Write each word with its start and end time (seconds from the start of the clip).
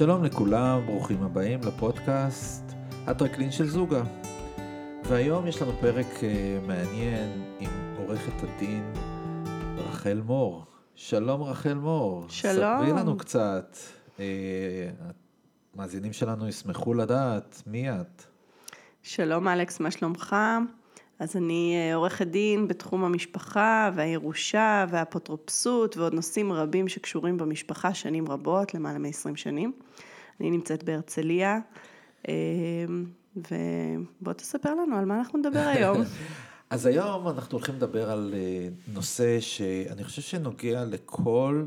שלום 0.00 0.24
לכולם, 0.24 0.86
ברוכים 0.86 1.22
הבאים 1.22 1.60
לפודקאסט 1.60 2.64
הטרקלין 3.06 3.52
של 3.52 3.66
זוגה. 3.68 4.02
והיום 5.04 5.46
יש 5.46 5.62
לנו 5.62 5.72
פרק 5.80 6.06
אה, 6.22 6.58
מעניין 6.66 7.42
עם 7.60 7.70
עורכת 7.98 8.32
הדין 8.42 8.92
רחל 9.76 10.20
מור. 10.24 10.64
שלום 10.94 11.42
רחל 11.42 11.74
מור. 11.74 12.24
שלום. 12.28 12.82
ספרי 12.82 12.92
לנו 12.92 13.16
קצת. 13.16 13.76
אה, 14.20 14.24
המאזינים 15.74 16.12
שלנו 16.12 16.48
ישמחו 16.48 16.94
לדעת 16.94 17.62
מי 17.66 17.90
את. 17.90 18.22
שלום 19.02 19.48
אלכס, 19.48 19.80
מה 19.80 19.90
שלומך? 19.90 20.36
אז 21.20 21.36
אני 21.36 21.74
אה, 21.76 21.94
עורכת 21.94 22.26
דין 22.26 22.68
בתחום 22.68 23.04
המשפחה 23.04 23.90
והירושה 23.94 24.86
והאפוטרופסות 24.90 25.96
ועוד 25.96 26.14
נושאים 26.14 26.52
רבים 26.52 26.88
שקשורים 26.88 27.36
במשפחה 27.36 27.94
שנים 27.94 28.28
רבות, 28.28 28.74
למעלה 28.74 28.98
מ-20 28.98 29.36
שנים. 29.36 29.72
אני 30.40 30.50
נמצאת 30.50 30.84
בהרצליה, 30.84 31.58
אה, 32.28 32.34
ובוא 33.36 34.32
תספר 34.32 34.74
לנו 34.74 34.96
על 34.96 35.04
מה 35.04 35.18
אנחנו 35.18 35.38
נדבר 35.38 35.68
היום. 35.74 36.02
אז 36.70 36.86
היום 36.86 37.28
אנחנו 37.28 37.58
הולכים 37.58 37.74
לדבר 37.74 38.10
על 38.10 38.34
אה, 38.36 38.68
נושא 38.92 39.40
שאני 39.40 40.04
חושב 40.04 40.22
שנוגע 40.22 40.84
לכל 40.84 41.64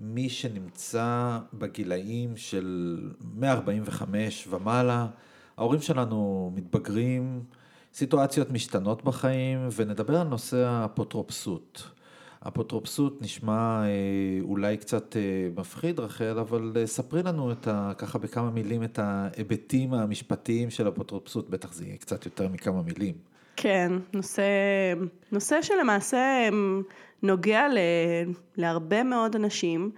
מי 0.00 0.28
שנמצא 0.28 1.38
בגילאים 1.54 2.36
של 2.36 2.98
145 3.34 4.48
ומעלה. 4.50 5.06
ההורים 5.56 5.80
שלנו 5.80 6.52
מתבגרים, 6.54 7.42
סיטואציות 7.96 8.50
משתנות 8.50 9.04
בחיים, 9.04 9.68
ונדבר 9.76 10.20
על 10.20 10.26
נושא 10.26 10.56
האפוטרופסות. 10.56 11.90
אפוטרופסות 12.48 13.22
נשמע 13.22 13.82
אה, 13.84 13.88
אולי 14.42 14.76
קצת 14.76 15.16
אה, 15.16 15.20
מפחיד, 15.56 16.00
רחל, 16.00 16.38
אבל 16.38 16.72
אה, 16.76 16.86
ספרי 16.86 17.22
לנו 17.22 17.52
את 17.52 17.68
ה, 17.68 17.92
ככה 17.98 18.18
בכמה 18.18 18.50
מילים 18.50 18.84
את 18.84 18.98
ההיבטים 18.98 19.94
המשפטיים 19.94 20.70
של 20.70 20.88
אפוטרופסות, 20.88 21.50
בטח 21.50 21.72
זה 21.72 21.84
יהיה 21.84 21.96
קצת 21.96 22.24
יותר 22.24 22.48
מכמה 22.48 22.82
מילים. 22.82 23.14
כן, 23.56 23.92
נושא, 24.12 24.42
נושא 25.32 25.62
שלמעשה 25.62 26.48
נוגע 27.22 27.68
ל, 27.68 27.78
להרבה 28.56 29.02
מאוד 29.02 29.34
אנשים, 29.36 29.90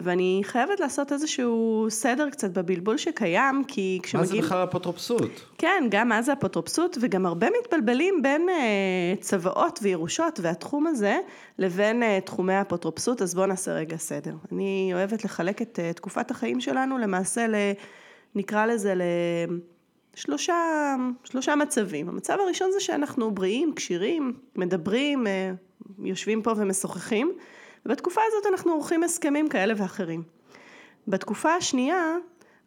ואני 0.00 0.40
חייבת 0.44 0.80
לעשות 0.80 1.12
איזשהו 1.12 1.86
סדר 1.90 2.30
קצת 2.30 2.50
בבלבול 2.50 2.96
שקיים, 2.96 3.64
כי 3.68 3.98
כשמגיעים... 4.02 4.36
מה 4.36 4.42
זה 4.42 4.46
בכלל 4.46 4.64
אפוטרופסות? 4.64 5.44
כן, 5.58 5.84
גם 5.90 6.08
מה 6.08 6.22
זה 6.22 6.32
אפוטרופסות, 6.32 6.98
וגם 7.00 7.26
הרבה 7.26 7.46
מתבלבלים 7.60 8.22
בין 8.22 8.48
אה, 8.48 9.14
צוואות 9.20 9.78
וירושות 9.82 10.40
והתחום 10.42 10.86
הזה, 10.86 11.18
לבין 11.58 12.02
אה, 12.02 12.18
תחומי 12.24 12.54
האפוטרופסות, 12.54 13.22
אז 13.22 13.34
בואו 13.34 13.46
נעשה 13.46 13.72
רגע 13.72 13.96
סדר. 13.96 14.34
אני 14.52 14.90
אוהבת 14.94 15.24
לחלק 15.24 15.62
את 15.62 15.78
אה, 15.82 15.92
תקופת 15.92 16.30
החיים 16.30 16.60
שלנו 16.60 16.98
למעשה, 16.98 17.46
ל, 17.46 17.54
נקרא 18.34 18.66
לזה 18.66 18.94
לשלושה 20.14 20.54
שלושה 21.24 21.56
מצבים. 21.56 22.08
המצב 22.08 22.36
הראשון 22.40 22.70
זה 22.72 22.80
שאנחנו 22.80 23.30
בריאים, 23.30 23.72
כשירים, 23.76 24.32
מדברים, 24.56 25.26
יושבים 25.98 26.42
פה 26.42 26.52
ומשוחחים. 26.56 27.32
ובתקופה 27.86 28.20
הזאת 28.26 28.52
אנחנו 28.52 28.72
עורכים 28.72 29.02
הסכמים 29.02 29.48
כאלה 29.48 29.74
ואחרים. 29.76 30.22
בתקופה 31.08 31.54
השנייה 31.54 32.16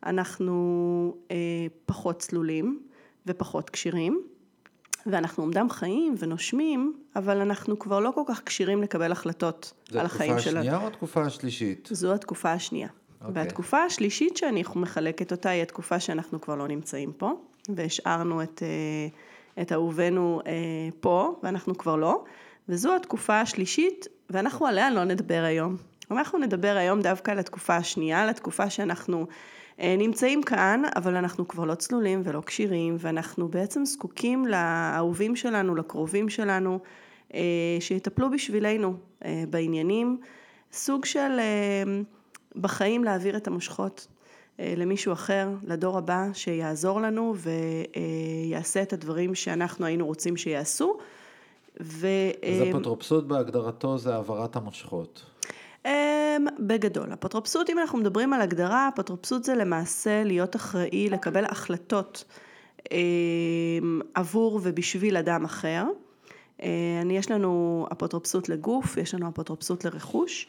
אנחנו 0.06 1.16
אה, 1.32 1.36
פחות 1.86 2.20
צלולים 2.20 2.82
ופחות 3.26 3.70
כשירים, 3.70 4.22
ואנחנו 5.06 5.44
עומדם 5.44 5.70
חיים 5.70 6.16
ונושמים, 6.20 6.94
אבל 7.16 7.42
אנחנו 7.42 7.80
כבר 7.80 8.00
לא 8.00 8.12
כל 8.16 8.22
כך 8.28 8.42
כשירים 8.46 8.82
לקבל 8.82 9.12
החלטות 9.12 9.74
על 9.96 10.06
החיים 10.06 10.40
שלנו. 10.40 10.64
זו 10.64 10.68
התקופה 10.68 10.72
השנייה 10.72 10.82
או 10.82 10.88
התקופה 10.88 11.22
השלישית? 11.22 11.90
זו 11.92 12.14
התקופה 12.14 12.52
השנייה. 12.52 12.88
Okay. 12.88 13.26
אוקיי. 13.26 13.44
והתקופה 13.44 13.84
השלישית 13.84 14.38
שאני 14.38 14.64
מחלקת 14.76 15.32
אותה 15.32 15.50
היא 15.50 15.62
התקופה 15.62 16.00
שאנחנו 16.00 16.42
כבר 16.42 16.56
לא 16.56 16.68
נמצאים 16.68 17.14
פה, 17.14 17.32
והשארנו 17.70 18.44
את, 18.44 18.64
אה, 18.64 19.62
את 19.62 19.72
אהובנו 19.72 20.42
אה, 20.46 20.52
פה, 21.00 21.40
ואנחנו 21.44 21.78
כבר 21.78 21.96
לא, 21.96 22.24
וזו 22.72 22.96
התקופה 22.96 23.42
השלישית 23.42 24.08
ואנחנו 24.30 24.68
עליה 24.68 24.92
לא 24.92 25.04
נדבר 25.04 25.44
היום. 25.46 25.78
אנחנו 26.12 26.40
נדבר 26.40 26.76
היום 26.78 27.02
דווקא 27.02 27.32
על 27.32 27.40
התקופה 27.40 27.76
השנייה, 27.76 28.26
לתקופה 28.26 28.70
שאנחנו 28.70 29.28
אה, 29.80 29.96
נמצאים 29.98 30.44
כאן, 30.44 30.82
אבל 30.96 31.16
אנחנו 31.16 31.48
כבר 31.48 31.66
לא 31.66 31.76
צלולים 31.76 32.22
ולא 32.26 32.42
כשירים, 32.46 32.96
ואנחנו 33.00 33.48
בעצם 33.48 33.86
זקוקים 33.86 34.46
לאהובים 34.46 35.36
שלנו, 35.36 35.76
לקרובים 35.76 36.30
שלנו, 36.30 36.80
אה, 37.34 37.40
שיטפלו 37.80 38.30
בשבילנו 38.32 38.94
אה, 39.26 39.44
בעניינים, 39.50 40.20
סוג 40.74 41.06
של 41.06 41.40
בחיים 42.56 43.04
להעביר 43.04 43.38
את 43.38 43.48
המושכות. 43.48 44.08
למישהו 44.60 45.14
אחר, 45.14 45.50
לדור 45.64 45.98
הבא, 45.98 46.28
שיעזור 46.34 47.02
לנו 47.02 47.36
ויעשה 47.36 48.82
את 48.82 48.94
הדברים 48.94 49.36
שאנחנו 49.36 49.86
היינו 49.86 50.06
רוצים 50.06 50.38
שיעשו. 50.38 50.98
ו... 51.80 52.08
אז 52.52 52.70
אפוטרופסות 52.70 53.28
בהגדרתו 53.28 53.98
זה 53.98 54.16
העברת 54.16 54.56
המושכות. 54.56 55.26
אמ, 55.86 55.92
בגדול, 56.60 57.14
אפוטרופסות, 57.14 57.70
אם 57.70 57.80
אנחנו 57.80 57.98
מדברים 57.98 58.34
על 58.34 58.42
הגדרה, 58.42 58.90
אפוטרופסות 58.94 59.44
זה 59.44 59.56
למעשה 59.56 60.24
להיות 60.24 60.56
אחראי 60.56 61.10
לקבל 61.10 61.46
החלטות 61.46 62.24
אמ, 62.92 64.02
עבור 64.14 64.60
ובשביל 64.64 65.18
אדם 65.18 65.46
אחר. 65.46 65.86
אה, 66.62 67.02
יש 67.12 67.32
לנו 67.32 67.86
אפוטרופסות 67.92 68.50
לגוף, 68.50 68.98
יש 68.98 69.14
לנו 69.14 69.30
אפוטרופסות 69.30 69.86
לרכוש, 69.86 70.48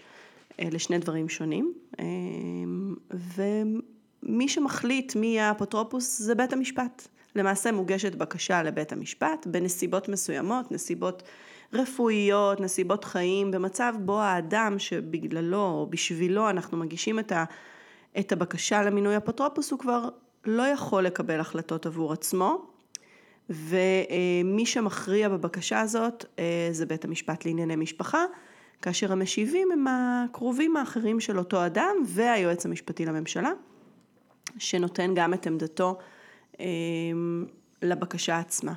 אה, 0.60 0.68
לשני 0.72 0.98
דברים 0.98 1.28
שונים. 1.28 1.72
אמ, 1.98 2.94
ומי 3.12 4.48
שמחליט 4.48 5.16
מי 5.16 5.26
יהיה 5.26 5.48
האפוטרופוס 5.48 6.18
זה 6.18 6.34
בית 6.34 6.52
המשפט. 6.52 7.08
למעשה 7.36 7.72
מוגשת 7.72 8.14
בקשה 8.14 8.62
לבית 8.62 8.92
המשפט 8.92 9.46
בנסיבות 9.46 10.08
מסוימות, 10.08 10.72
נסיבות 10.72 11.22
רפואיות, 11.72 12.60
נסיבות 12.60 13.04
חיים, 13.04 13.50
במצב 13.50 13.94
בו 14.00 14.20
האדם 14.20 14.78
שבגללו 14.78 15.64
או 15.64 15.86
בשבילו 15.90 16.50
אנחנו 16.50 16.78
מגישים 16.78 17.18
את, 17.18 17.32
ה, 17.32 17.44
את 18.18 18.32
הבקשה 18.32 18.82
למינוי 18.82 19.16
אפוטרופוס, 19.16 19.70
הוא 19.70 19.78
כבר 19.78 20.08
לא 20.44 20.62
יכול 20.62 21.02
לקבל 21.02 21.40
החלטות 21.40 21.86
עבור 21.86 22.12
עצמו, 22.12 22.66
ומי 23.50 24.66
שמכריע 24.66 25.28
בבקשה 25.28 25.80
הזאת 25.80 26.24
אה, 26.38 26.68
זה 26.70 26.86
בית 26.86 27.04
המשפט 27.04 27.44
לענייני 27.44 27.76
משפחה, 27.76 28.24
כאשר 28.82 29.12
המשיבים 29.12 29.68
הם 29.72 29.86
הקרובים 29.88 30.76
האחרים 30.76 31.20
של 31.20 31.38
אותו 31.38 31.66
אדם 31.66 31.96
והיועץ 32.06 32.66
המשפטי 32.66 33.06
לממשלה, 33.06 33.50
שנותן 34.58 35.12
גם 35.14 35.34
את 35.34 35.46
עמדתו 35.46 35.98
לבקשה 37.82 38.38
עצמה. 38.38 38.72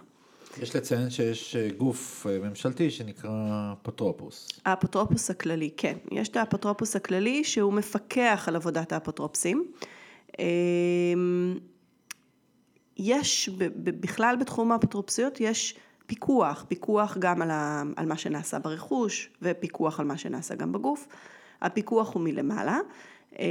יש 0.62 0.76
לציין 0.76 1.10
שיש 1.10 1.56
אה, 1.56 1.70
גוף 1.78 2.28
אה, 2.30 2.40
ממשלתי 2.50 2.92
שנקרא 2.92 3.74
אפוטרופוס. 3.82 4.48
האפוטרופוס 4.66 5.30
הכללי, 5.30 5.70
כן. 5.78 5.98
יש 6.12 6.30
את 6.30 6.36
האפוטרופוס 6.36 6.96
הכללי 6.96 7.44
שהוא 7.44 7.74
מפקח 7.74 8.46
על 8.48 8.56
עבודת 8.56 8.94
האפוטרופסים. 8.94 9.72
אמ, 10.40 11.58
יש, 12.98 13.50
בכלל 13.84 14.36
בתחום 14.40 14.72
האפוטרופסיות 14.72 15.40
יש 15.40 15.76
פיקוח, 16.06 16.66
פיקוח 16.68 17.18
גם 17.20 17.42
על, 17.42 17.52
ה, 17.52 17.84
על 17.96 18.06
מה 18.06 18.18
שנעשה 18.18 18.60
ברכוש 18.60 19.30
ופיקוח 19.42 20.00
על 20.00 20.06
מה 20.06 20.18
שנעשה 20.18 20.56
גם 20.56 20.72
בגוף. 20.72 21.08
הפיקוח 21.62 22.14
הוא 22.14 22.24
מלמעלה. 22.24 22.80
אה, 23.40 23.46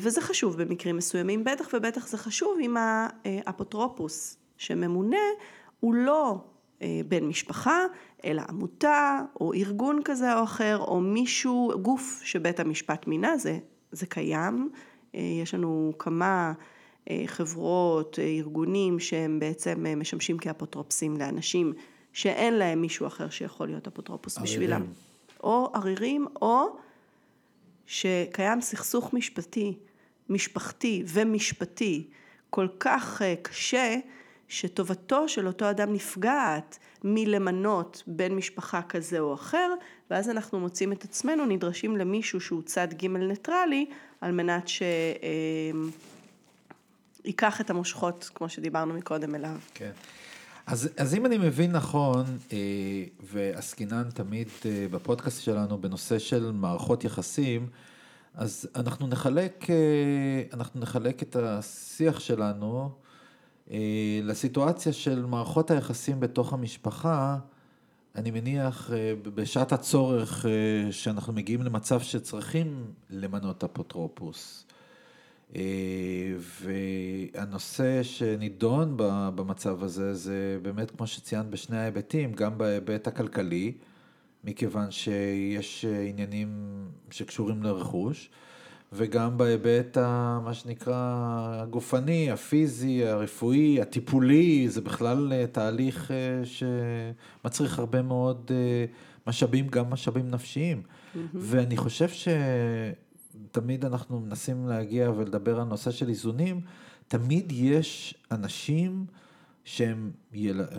וזה 0.00 0.20
חשוב 0.20 0.62
במקרים 0.62 0.96
מסוימים, 0.96 1.44
בטח 1.44 1.68
ובטח 1.72 2.08
זה 2.08 2.18
חשוב 2.18 2.58
אם 2.60 2.76
האפוטרופוס 3.24 4.36
שממונה 4.56 5.16
הוא 5.80 5.94
לא 5.94 6.36
אה, 6.82 7.00
בן 7.08 7.24
משפחה, 7.24 7.78
אלא 8.24 8.42
עמותה 8.48 9.20
או 9.40 9.52
ארגון 9.54 10.00
כזה 10.04 10.38
או 10.38 10.44
אחר, 10.44 10.78
או 10.78 11.00
מישהו, 11.00 11.72
גוף 11.82 12.20
שבית 12.24 12.60
המשפט 12.60 13.06
מינה, 13.06 13.38
זה, 13.38 13.58
זה 13.92 14.06
קיים. 14.06 14.70
אה, 15.14 15.20
יש 15.42 15.54
לנו 15.54 15.92
כמה 15.98 16.52
חברות, 17.26 18.18
ארגונים 18.18 18.98
שהם 18.98 19.38
בעצם 19.38 19.86
משמשים 19.96 20.38
כאפוטרופסים 20.38 21.16
לאנשים 21.16 21.72
שאין 22.12 22.54
להם 22.54 22.80
מישהו 22.80 23.06
אחר 23.06 23.30
שיכול 23.30 23.68
להיות 23.68 23.86
אפוטרופוס 23.86 24.38
בשבילם. 24.38 24.84
או 25.42 25.70
ערירים 25.74 26.26
או 26.42 26.76
שקיים 27.90 28.60
סכסוך 28.60 29.14
משפטי, 29.14 29.78
משפחתי 30.28 31.02
ומשפטי 31.06 32.08
כל 32.50 32.68
כך 32.80 33.22
אה, 33.22 33.34
קשה, 33.42 33.96
שטובתו 34.48 35.28
של 35.28 35.46
אותו 35.46 35.70
אדם 35.70 35.92
נפגעת 35.92 36.78
מלמנות 37.04 38.02
בן 38.06 38.32
משפחה 38.32 38.82
כזה 38.82 39.18
או 39.20 39.34
אחר, 39.34 39.74
ואז 40.10 40.30
אנחנו 40.30 40.60
מוצאים 40.60 40.92
את 40.92 41.04
עצמנו 41.04 41.46
נדרשים 41.46 41.96
למישהו 41.96 42.40
שהוא 42.40 42.62
צד 42.62 42.88
ג' 42.94 43.06
ניטרלי, 43.06 43.86
על 44.20 44.32
מנת 44.32 44.68
שייקח 47.24 47.60
אה, 47.60 47.64
את 47.64 47.70
המושכות, 47.70 48.30
כמו 48.34 48.48
שדיברנו 48.48 48.94
מקודם 48.94 49.34
אליו. 49.34 49.56
כן. 49.74 49.92
אז, 50.70 50.88
אז 50.96 51.14
אם 51.14 51.26
אני 51.26 51.38
מבין 51.38 51.72
נכון, 51.72 52.24
אה, 52.52 52.58
ועסקינן 53.32 54.10
תמיד 54.14 54.48
אה, 54.66 54.86
בפודקאסט 54.90 55.42
שלנו 55.42 55.78
בנושא 55.78 56.18
של 56.18 56.50
מערכות 56.52 57.04
יחסים, 57.04 57.68
אז 58.34 58.68
אנחנו 58.76 59.06
נחלק, 59.06 59.70
אה, 59.70 60.42
אנחנו 60.52 60.80
נחלק 60.80 61.22
את 61.22 61.36
השיח 61.36 62.20
שלנו 62.20 62.90
לסיטואציה 64.22 64.92
של 64.92 65.26
מערכות 65.26 65.70
היחסים 65.70 66.20
בתוך 66.20 66.52
המשפחה, 66.52 67.38
אני 68.16 68.30
מניח 68.30 68.90
בשעת 69.22 69.72
הצורך 69.72 70.46
שאנחנו 70.90 71.32
מגיעים 71.32 71.62
למצב 71.62 72.00
שצריכים 72.00 72.92
למנות 73.10 73.64
אפוטרופוס. 73.64 74.66
והנושא 76.62 78.02
שנידון 78.02 78.94
במצב 79.34 79.84
הזה 79.84 80.14
זה 80.14 80.58
באמת 80.62 80.90
כמו 80.90 81.06
שציינת 81.06 81.46
בשני 81.46 81.78
ההיבטים, 81.78 82.32
גם 82.32 82.58
בהיבט 82.58 83.06
הכלכלי, 83.06 83.72
מכיוון 84.44 84.90
שיש 84.90 85.84
עניינים 85.84 86.48
שקשורים 87.10 87.62
לרכוש, 87.62 88.30
וגם 88.92 89.38
בהיבט, 89.38 89.96
ה, 89.96 90.40
מה 90.44 90.54
שנקרא, 90.54 90.94
הגופני, 91.62 92.30
הפיזי, 92.30 93.06
הרפואי, 93.06 93.80
הטיפולי, 93.80 94.68
זה 94.68 94.80
בכלל 94.80 95.32
אה, 95.32 95.46
תהליך 95.46 96.10
אה, 96.10 96.42
שמצריך 96.44 97.78
הרבה 97.78 98.02
מאוד 98.02 98.50
אה, 98.54 98.84
משאבים, 99.26 99.68
גם 99.68 99.90
משאבים 99.90 100.28
נפשיים. 100.28 100.82
Mm-hmm. 100.82 101.18
ואני 101.34 101.76
חושב 101.76 102.08
שתמיד 103.30 103.84
אנחנו 103.84 104.20
מנסים 104.20 104.68
להגיע 104.68 105.10
ולדבר 105.10 105.60
על 105.60 105.66
נושא 105.66 105.90
של 105.90 106.08
איזונים, 106.08 106.60
תמיד 107.08 107.52
יש 107.52 108.14
אנשים 108.30 109.06
שהם 109.64 110.10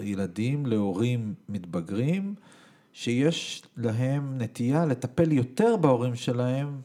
ילדים 0.02 0.66
להורים 0.66 1.34
מתבגרים, 1.50 2.36
שיש 2.94 3.64
להם 3.78 4.38
נטייה 4.38 4.86
לטפל 4.86 5.32
יותר 5.32 5.78
בהורים 5.78 6.16
שלהם 6.16 6.82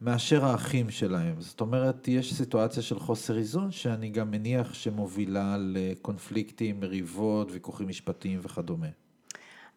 מאשר 0.00 0.44
האחים 0.44 0.90
שלהם. 0.90 1.40
זאת 1.40 1.60
אומרת, 1.60 2.08
יש 2.08 2.34
סיטואציה 2.34 2.82
של 2.82 2.98
חוסר 2.98 3.38
איזון, 3.38 3.70
שאני 3.70 4.08
גם 4.08 4.30
מניח 4.30 4.74
שמובילה 4.74 5.56
לקונפליקטים, 5.58 6.80
מריבות, 6.80 7.52
ויכוחים 7.52 7.88
משפטיים 7.88 8.40
וכדומה. 8.42 8.86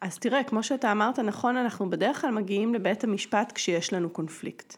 אז 0.02 0.18
תראה, 0.18 0.44
כמו 0.44 0.64
שאתה 0.64 0.92
אמרת, 0.92 1.20
נכון, 1.20 1.58
אנחנו 1.58 1.90
בדרך 1.90 2.22
כלל 2.22 2.32
מגיעים 2.32 2.74
לבית 2.74 3.04
המשפט 3.04 3.52
כשיש 3.56 3.94
לנו 3.94 4.10
קונפליקט. 4.10 4.78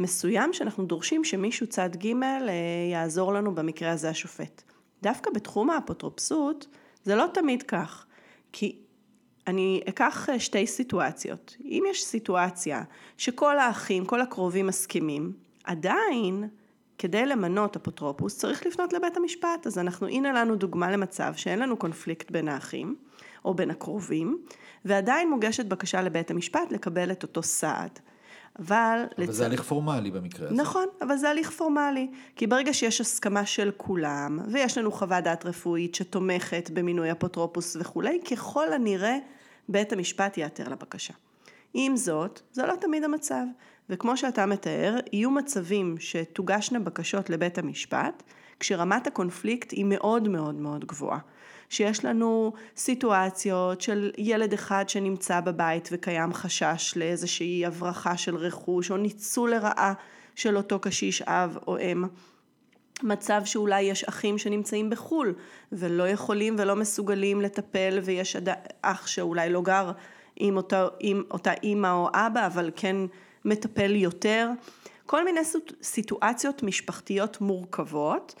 מסוים 0.00 0.52
שאנחנו 0.52 0.84
דורשים 0.84 1.24
שמישהו 1.24 1.66
צד 1.66 1.96
ג' 1.96 2.22
אה, 2.22 2.52
יעזור 2.92 3.32
לנו, 3.32 3.54
במקרה 3.54 3.90
הזה 3.90 4.08
השופט. 4.10 4.62
דווקא 5.02 5.30
בתחום 5.30 5.70
האפוטרופסות, 5.70 6.66
זה 7.04 7.16
לא 7.16 7.26
תמיד 7.34 7.62
כך. 7.62 8.06
כי 8.52 8.78
אני 9.46 9.80
אקח 9.88 10.28
אה, 10.28 10.38
שתי 10.38 10.66
סיטואציות. 10.66 11.56
אם 11.64 11.82
יש 11.90 12.04
סיטואציה 12.04 12.82
שכל 13.16 13.58
האחים, 13.58 14.04
כל 14.04 14.20
הקרובים 14.20 14.66
מסכימים, 14.66 15.32
עדיין 15.64 16.48
כדי 16.98 17.26
למנות 17.26 17.76
אפוטרופוס 17.76 18.38
צריך 18.38 18.66
לפנות 18.66 18.92
לבית 18.92 19.16
המשפט. 19.16 19.66
אז 19.66 19.78
אנחנו, 19.78 20.06
הנה 20.06 20.32
לנו 20.32 20.56
דוגמה 20.56 20.90
למצב 20.90 21.32
שאין 21.36 21.58
לנו 21.58 21.76
קונפליקט 21.76 22.30
בין 22.30 22.48
האחים 22.48 22.96
או 23.44 23.54
בין 23.54 23.70
הקרובים, 23.70 24.38
ועדיין 24.84 25.30
מוגשת 25.30 25.66
בקשה 25.66 26.02
לבית 26.02 26.30
המשפט 26.30 26.72
לקבל 26.72 27.12
את 27.12 27.22
אותו 27.22 27.42
סעד. 27.42 28.00
אבל... 28.60 29.04
אבל 29.16 29.24
לצ... 29.24 29.30
זה 29.30 29.46
הליך 29.46 29.62
פורמלי 29.62 30.10
במקרה 30.10 30.46
הזה. 30.46 30.56
נכון, 30.56 30.86
אבל 31.02 31.16
זה 31.16 31.30
הליך 31.30 31.50
פורמלי. 31.50 32.10
כי 32.36 32.46
ברגע 32.46 32.72
שיש 32.72 33.00
הסכמה 33.00 33.46
של 33.46 33.70
כולם, 33.76 34.38
ויש 34.48 34.78
לנו 34.78 34.92
חוות 34.92 35.24
דעת 35.24 35.46
רפואית 35.46 35.94
שתומכת 35.94 36.70
במינוי 36.74 37.12
אפוטרופוס 37.12 37.76
וכולי, 37.80 38.20
ככל 38.30 38.72
הנראה 38.72 39.18
בית 39.68 39.92
המשפט 39.92 40.38
ייעתר 40.38 40.68
לבקשה. 40.68 41.14
עם 41.74 41.96
זאת, 41.96 42.40
זה 42.52 42.66
לא 42.66 42.74
תמיד 42.74 43.04
המצב, 43.04 43.44
וכמו 43.88 44.16
שאתה 44.16 44.46
מתאר, 44.46 44.96
יהיו 45.12 45.30
מצבים 45.30 45.96
שתוגשנה 45.98 46.78
בקשות 46.78 47.30
לבית 47.30 47.58
המשפט, 47.58 48.22
כשרמת 48.60 49.06
הקונפליקט 49.06 49.72
היא 49.72 49.84
מאוד 49.84 50.28
מאוד 50.28 50.54
מאוד 50.54 50.84
גבוהה. 50.84 51.18
שיש 51.70 52.04
לנו 52.04 52.52
סיטואציות 52.76 53.80
של 53.80 54.10
ילד 54.18 54.52
אחד 54.52 54.88
שנמצא 54.88 55.40
בבית 55.40 55.88
וקיים 55.92 56.32
חשש 56.32 56.96
לאיזושהי 56.96 57.66
הברחה 57.66 58.16
של 58.16 58.36
רכוש 58.36 58.90
או 58.90 58.96
ניצול 58.96 59.50
לרעה 59.50 59.92
של 60.34 60.56
אותו 60.56 60.78
קשיש 60.78 61.22
אב 61.22 61.58
או 61.66 61.78
אם. 61.78 62.04
מצב 63.02 63.42
שאולי 63.44 63.82
יש 63.82 64.04
אחים 64.04 64.38
שנמצאים 64.38 64.90
בחו"ל 64.90 65.34
ולא 65.72 66.08
יכולים 66.08 66.56
ולא 66.58 66.76
מסוגלים 66.76 67.40
לטפל 67.40 67.98
ויש 68.02 68.36
אח 68.82 69.06
שאולי 69.06 69.50
לא 69.50 69.62
גר 69.62 69.92
עם 70.36 70.56
אותה, 70.56 70.88
עם 71.00 71.22
אותה 71.30 71.52
אימא 71.62 71.92
או 71.92 72.08
אבא 72.14 72.46
אבל 72.46 72.70
כן 72.76 72.96
מטפל 73.44 73.96
יותר. 73.96 74.48
כל 75.06 75.24
מיני 75.24 75.40
סיטואציות 75.82 76.62
משפחתיות 76.62 77.40
מורכבות 77.40 78.34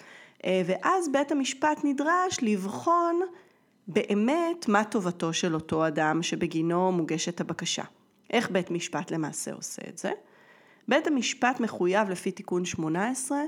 ואז 0.46 1.12
בית 1.12 1.32
המשפט 1.32 1.80
נדרש 1.84 2.38
לבחון 2.42 3.20
באמת 3.88 4.68
מה 4.68 4.84
טובתו 4.84 5.32
של 5.32 5.54
אותו 5.54 5.86
אדם 5.86 6.22
שבגינו 6.22 6.92
מוגשת 6.92 7.40
הבקשה. 7.40 7.82
איך 8.30 8.50
בית 8.50 8.70
משפט 8.70 9.10
למעשה 9.10 9.52
עושה 9.52 9.82
את 9.88 9.98
זה? 9.98 10.10
בית 10.88 11.06
המשפט 11.06 11.60
מחויב 11.60 12.08
לפי 12.10 12.30
תיקון 12.30 12.64
18 12.64 13.38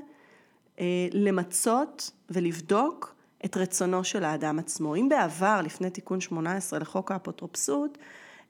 אה, 0.81 0.85
למצות 1.13 2.11
ולבדוק 2.31 3.15
את 3.45 3.57
רצונו 3.57 4.05
של 4.05 4.25
האדם 4.25 4.59
עצמו. 4.59 4.97
אם 4.97 5.09
בעבר, 5.09 5.61
לפני 5.65 5.91
תיקון 5.91 6.21
18 6.21 6.79
לחוק 6.79 7.13
האפוטרופסות, 7.13 7.99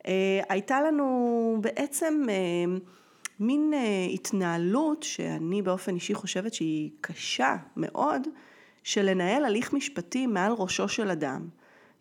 אה, 0.07 0.41
הייתה 0.49 0.81
לנו 0.81 1.57
בעצם 1.61 2.23
מין 3.43 3.75
אה, 3.75 4.07
התנהלות 4.15 5.03
שאני 5.03 5.63
באופן 5.63 5.95
אישי 5.95 6.15
חושבת 6.15 6.55
שהיא 6.55 6.91
קשה 7.01 7.57
מאוד, 7.77 8.29
של 8.83 9.03
לנהל 9.11 9.45
הליך 9.45 9.73
משפטי 9.73 10.27
מעל 10.27 10.53
ראשו 10.53 10.89
של 10.89 11.11
אדם. 11.11 11.49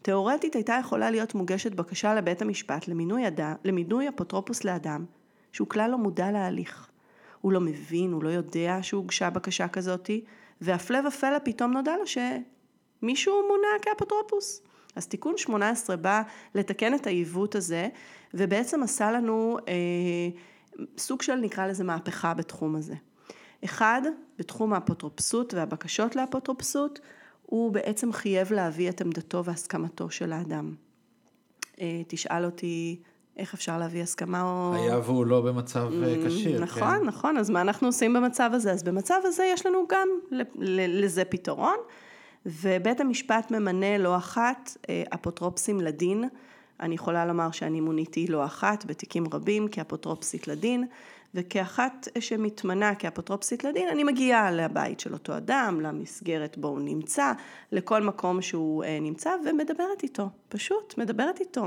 תאורטית 0.02 0.56
הייתה 0.56 0.78
יכולה 0.80 1.12
להיות 1.12 1.36
מוגשת 1.36 1.72
בקשה 1.72 2.16
לבית 2.16 2.42
המשפט 2.42 2.88
למינוי, 2.88 3.28
אדם, 3.28 3.54
למינוי 3.64 4.10
אפוטרופוס 4.10 4.64
לאדם 4.64 5.06
שהוא 5.52 5.68
כלל 5.68 5.92
לא 5.92 5.98
מודע 5.98 6.32
להליך. 6.32 6.90
הוא 7.42 7.52
לא 7.52 7.60
מבין, 7.60 8.12
הוא 8.12 8.24
לא 8.24 8.30
יודע 8.30 8.78
שהוגשה 8.82 9.30
בקשה 9.30 9.68
כזאתי, 9.68 10.24
והפלא 10.62 11.00
ופלא 11.08 11.38
פתאום 11.44 11.72
נודע 11.72 11.94
לו 11.98 12.04
שמישהו 12.08 13.34
מונה 13.48 13.68
כאפוטרופוס. 13.82 14.62
אז 14.96 15.08
תיקון 15.08 15.38
18 15.38 15.96
בא 15.96 16.22
לתקן 16.56 16.96
את 16.96 17.08
העיוות 17.08 17.56
הזה, 17.56 17.90
ובעצם 18.34 18.84
עשה 18.84 19.12
לנו 19.12 19.58
אה, 19.68 19.74
סוג 20.98 21.22
של 21.22 21.36
נקרא 21.36 21.68
לזה 21.68 21.84
מהפכה 21.84 22.34
בתחום 22.34 22.76
הזה. 22.76 22.96
אחד, 23.64 24.02
בתחום 24.40 24.74
האפוטרופסות 24.74 25.54
והבקשות 25.54 26.16
לאפוטרופסות, 26.16 27.00
הוא 27.42 27.72
בעצם 27.72 28.14
חייב 28.14 28.54
להביא 28.54 28.90
את 28.90 29.02
עמדתו 29.02 29.46
והסכמתו 29.46 30.10
של 30.10 30.34
האדם. 30.34 30.76
אה, 31.82 32.02
תשאל 32.08 32.46
אותי 32.46 33.02
איך 33.38 33.54
אפשר 33.54 33.78
להביא 33.78 34.02
הסכמה 34.02 34.42
או... 34.42 34.74
היה 34.76 34.98
והוא 34.98 35.26
לא 35.26 35.42
במצב 35.42 35.92
אה, 36.04 36.16
כשיר, 36.28 36.62
נכון, 36.62 37.00
כן. 37.00 37.04
נכון, 37.04 37.38
אז 37.38 37.50
מה 37.50 37.62
אנחנו 37.62 37.88
עושים 37.88 38.14
במצב 38.14 38.50
הזה? 38.54 38.72
אז 38.72 38.84
במצב 38.84 39.20
הזה 39.24 39.44
יש 39.54 39.66
לנו 39.66 39.86
גם 39.90 40.08
לזה 40.88 41.26
פתרון, 41.26 41.76
ובית 42.46 43.02
המשפט 43.02 43.52
ממנה 43.52 43.98
לא 43.98 44.18
אחת 44.18 44.78
אה, 44.90 45.04
אפוטרופסים 45.14 45.82
לדין. 45.82 46.24
אני 46.82 46.96
יכולה 46.96 47.26
לומר 47.26 47.52
שאני 47.52 47.82
מוניתי 47.82 48.28
לא 48.28 48.46
אחת 48.46 48.86
בתיקים 48.86 49.24
רבים 49.34 49.68
כאפוטרופסית 49.68 50.48
לדין, 50.48 50.86
וכאחת 51.36 52.08
שמתמנה 52.20 52.96
כאפוטרופסית 52.96 53.64
לדין, 53.64 53.90
אני 53.90 54.04
מגיעה 54.04 54.52
לבית 54.52 55.00
של 55.00 55.14
אותו 55.14 55.38
אדם, 55.38 55.82
למסגרת 55.82 56.58
בו 56.58 56.68
הוא 56.68 56.80
נמצא, 56.80 57.32
לכל 57.72 58.04
מקום 58.04 58.42
שהוא 58.42 58.84
אה, 58.84 59.00
נמצא, 59.02 59.30
ומדברת 59.46 60.04
איתו, 60.04 60.30
פשוט 60.50 60.98
מדברת 60.98 61.40
איתו, 61.40 61.66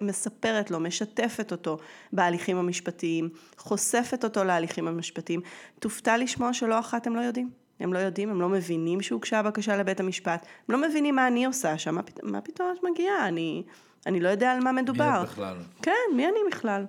מספרת 0.00 0.70
לו, 0.70 0.80
משתפת 0.80 1.52
אותו 1.52 1.78
בהליכים 2.12 2.56
המשפטיים, 2.56 3.28
חושפת 3.56 4.24
אותו 4.24 4.44
להליכים 4.44 4.88
המשפטיים. 4.88 5.40
תופתע 5.78 6.16
לשמוע 6.16 6.52
שלא 6.52 6.78
אחת 6.78 7.06
הם 7.06 7.16
לא 7.16 7.20
יודעים. 7.20 7.50
הם 7.80 7.92
לא 7.92 7.98
יודעים, 7.98 8.30
הם 8.30 8.40
לא 8.40 8.48
מבינים 8.48 9.00
שהוגשה 9.00 9.42
בקשה 9.42 9.76
לבית 9.76 10.00
המשפט, 10.00 10.46
הם 10.68 10.80
לא 10.80 10.88
מבינים 10.88 11.14
מה 11.14 11.26
אני 11.26 11.44
עושה 11.44 11.78
שם, 11.78 11.94
מה 12.22 12.40
פתאום 12.40 12.68
את 12.78 12.84
מגיעה, 12.90 13.28
אני... 13.28 13.62
אני 14.06 14.20
לא 14.20 14.28
יודע 14.28 14.52
על 14.52 14.60
מה 14.60 14.72
מדובר. 14.72 15.10
מי 15.18 15.24
את 15.24 15.28
בכלל? 15.28 15.56
כן, 15.82 16.16
מי 16.16 16.26
אני 16.26 16.38
בכלל? 16.50 16.86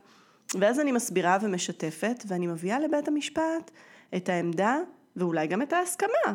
ואז 0.59 0.79
אני 0.79 0.91
מסבירה 0.91 1.37
ומשתפת, 1.41 2.23
ואני 2.27 2.47
מביאה 2.47 2.79
לבית 2.79 3.07
המשפט 3.07 3.71
את 4.15 4.29
העמדה, 4.29 4.77
ואולי 5.15 5.47
גם 5.47 5.61
את 5.61 5.73
ההסכמה, 5.73 6.33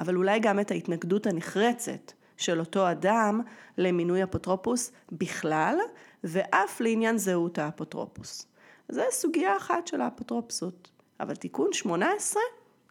אבל 0.00 0.16
אולי 0.16 0.40
גם 0.40 0.60
את 0.60 0.70
ההתנגדות 0.70 1.26
הנחרצת 1.26 2.12
של 2.36 2.60
אותו 2.60 2.90
אדם 2.90 3.40
למינוי 3.78 4.24
אפוטרופוס 4.24 4.92
בכלל, 5.12 5.76
ואף 6.24 6.80
לעניין 6.80 7.18
זהות 7.18 7.58
האפוטרופוס. 7.58 8.46
זו 8.88 9.02
סוגיה 9.10 9.56
אחת 9.56 9.86
של 9.86 10.00
האפוטרופסות. 10.00 10.88
אבל 11.20 11.34
תיקון 11.34 11.72
18 11.72 12.42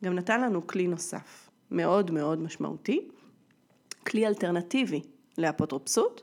גם 0.04 0.16
נתן 0.16 0.42
לנו 0.42 0.68
כלי 0.68 0.88
נוסף, 0.88 1.50
מאוד 1.72 2.12
מאוד 2.12 2.40
משמעותי, 2.40 3.08
כלי 4.08 4.28
אלטרנטיבי 4.28 5.02
לאפוטרופסות, 5.38 6.22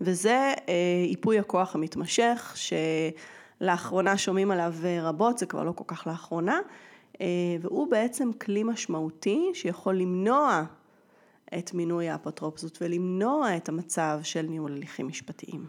וזה 0.00 0.54
אה, 0.68 0.74
ייפוי 1.08 1.38
הכוח 1.38 1.74
המתמשך, 1.74 2.56
לאחרונה 3.60 4.18
שומעים 4.18 4.50
עליו 4.50 4.74
רבות, 5.02 5.38
זה 5.38 5.46
כבר 5.46 5.64
לא 5.64 5.72
כל 5.72 5.84
כך 5.86 6.06
לאחרונה, 6.06 6.60
והוא 7.60 7.90
בעצם 7.90 8.32
כלי 8.32 8.62
משמעותי 8.62 9.50
שיכול 9.54 9.96
למנוע 9.96 10.64
את 11.58 11.74
מינוי 11.74 12.08
האפוטרופסות 12.08 12.78
ולמנוע 12.80 13.56
את 13.56 13.68
המצב 13.68 14.20
של 14.22 14.42
ניהול 14.42 14.72
הליכים 14.72 15.08
משפטיים. 15.08 15.66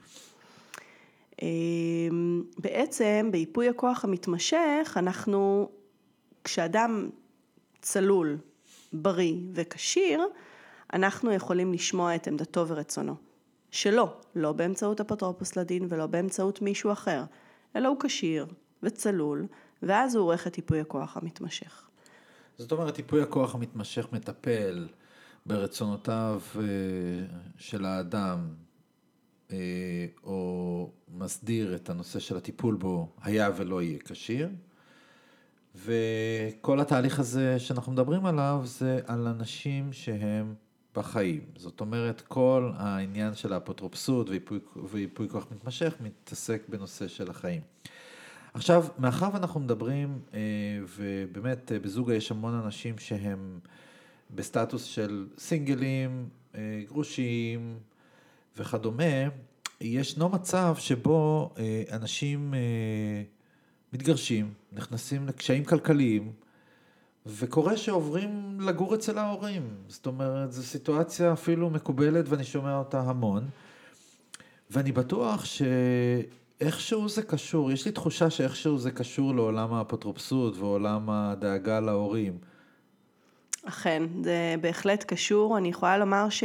בעצם 2.58 3.30
בייפוי 3.32 3.70
הכוח 3.70 4.04
המתמשך 4.04 4.94
אנחנו, 4.98 5.70
כשאדם 6.44 7.10
צלול, 7.82 8.38
בריא 8.94 9.36
וכשיר, 9.54 10.22
אנחנו 10.94 11.34
יכולים 11.34 11.74
לשמוע 11.74 12.16
את 12.16 12.28
עמדתו 12.28 12.68
ורצונו. 12.68 13.31
שלו, 13.72 14.14
לא 14.36 14.52
באמצעות 14.52 15.00
אפוטרופוס 15.02 15.56
לדין 15.56 15.88
ולא 15.90 16.08
באמצעות 16.08 16.62
מישהו 16.62 16.92
אחר, 16.92 17.24
אלא 17.76 17.88
הוא 17.88 17.98
כשיר 18.00 18.46
וצלול, 18.84 19.48
ואז 19.84 20.16
הוא 20.16 20.24
עורך 20.24 20.48
את 20.48 20.58
ייפוי 20.58 20.80
הכוח 20.80 21.18
המתמשך. 21.18 21.88
זאת 22.58 22.72
אומרת, 22.72 22.98
ייפוי 22.98 23.22
הכוח 23.22 23.56
המתמשך 23.56 24.08
מטפל 24.12 24.88
ברצונותיו 25.46 26.42
אה, 26.56 26.62
של 27.58 27.86
האדם, 27.86 28.48
אה, 29.52 29.58
או 30.24 30.90
מסדיר 31.14 31.76
את 31.76 31.90
הנושא 31.90 32.20
של 32.20 32.38
הטיפול 32.38 32.76
בו, 32.76 33.08
היה 33.22 33.50
ולא 33.58 33.82
יהיה 33.82 34.00
כשיר. 34.00 34.50
וכל 35.76 36.80
התהליך 36.80 37.20
הזה 37.20 37.60
שאנחנו 37.60 37.92
מדברים 37.92 38.26
עליו 38.26 38.62
זה 38.66 39.00
על 39.06 39.28
אנשים 39.28 39.94
שהם 39.94 40.56
בחיים. 40.96 41.42
זאת 41.56 41.82
אומרת, 41.82 42.22
כל 42.22 42.72
העניין 42.76 43.36
של 43.36 43.54
האפוטרופסות 43.54 44.30
וייפוי 44.92 45.30
כוח 45.30 45.48
מתמשך 45.52 45.94
מתעסק 46.02 46.62
בנושא 46.70 47.08
של 47.08 47.30
החיים. 47.30 47.62
עכשיו, 48.54 48.86
מאחר 48.98 49.30
ואנחנו 49.34 49.60
מדברים, 49.60 50.20
אה, 50.34 50.40
ובאמת 50.98 51.72
בזוגה 51.82 52.16
יש 52.16 52.32
המון 52.32 52.54
אנשים 52.54 52.98
שהם 52.98 53.60
בסטטוס 54.36 54.84
של 54.84 55.28
סינגלים, 55.38 56.30
אה, 56.56 56.82
גרושים 56.88 57.80
וכדומה, 58.58 59.30
ישנו 59.82 60.30
מצב 60.30 60.76
שבו 60.80 61.54
אה, 61.58 61.84
אנשים 61.92 62.54
מתגרשים, 63.94 64.54
נכנסים 64.72 65.28
לקשיים 65.28 65.66
כלכליים, 65.66 66.32
וקורה 67.26 67.78
שעוברים 67.78 68.58
לגור 68.62 68.96
אצל 68.96 69.18
ההורים. 69.18 69.70
זאת 69.88 70.06
אומרת, 70.06 70.52
זו 70.52 70.64
סיטואציה 70.64 71.34
אפילו 71.34 71.70
מקובלת 71.70 72.26
ואני 72.30 72.44
שומע 72.44 72.78
אותה 72.78 73.00
המון. 73.00 73.50
ואני 74.70 74.92
בטוח 74.92 75.46
שאיכשהו 75.46 77.10
זה 77.10 77.22
קשור, 77.24 77.72
יש 77.72 77.86
לי 77.86 77.92
תחושה 77.92 78.30
שאיכשהו 78.30 78.78
זה 78.78 78.92
קשור 78.92 79.36
לעולם 79.36 79.74
האפוטרופסות 79.74 80.58
ועולם 80.58 81.10
הדאגה 81.10 81.80
להורים. 81.80 82.38
אכן, 83.66 84.04
זה 84.24 84.56
בהחלט 84.62 85.04
קשור. 85.04 85.58
אני 85.58 85.68
יכולה 85.68 85.98
לומר 85.98 86.30
ש... 86.30 86.44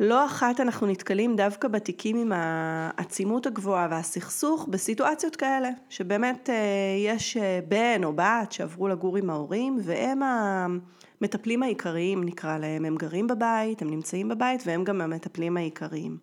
לא 0.00 0.26
אחת 0.26 0.60
אנחנו 0.60 0.86
נתקלים 0.86 1.36
דווקא 1.36 1.68
בתיקים 1.68 2.16
עם 2.16 2.32
העצימות 2.34 3.46
הגבוהה 3.46 3.88
והסכסוך 3.90 4.66
בסיטואציות 4.70 5.36
כאלה, 5.36 5.68
שבאמת 5.88 6.50
אה, 6.50 6.54
יש 6.98 7.36
אה, 7.36 7.60
בן 7.68 8.04
או 8.04 8.12
בת 8.12 8.52
שעברו 8.52 8.88
לגור 8.88 9.16
עם 9.16 9.30
ההורים 9.30 9.78
והם 9.82 10.20
המטפלים 10.22 11.62
העיקריים 11.62 12.24
נקרא 12.24 12.58
להם, 12.58 12.84
הם 12.84 12.96
גרים 12.96 13.26
בבית, 13.26 13.82
הם 13.82 13.90
נמצאים 13.90 14.28
בבית 14.28 14.62
והם 14.66 14.84
גם 14.84 15.00
המטפלים 15.00 15.56
העיקריים. 15.56 16.18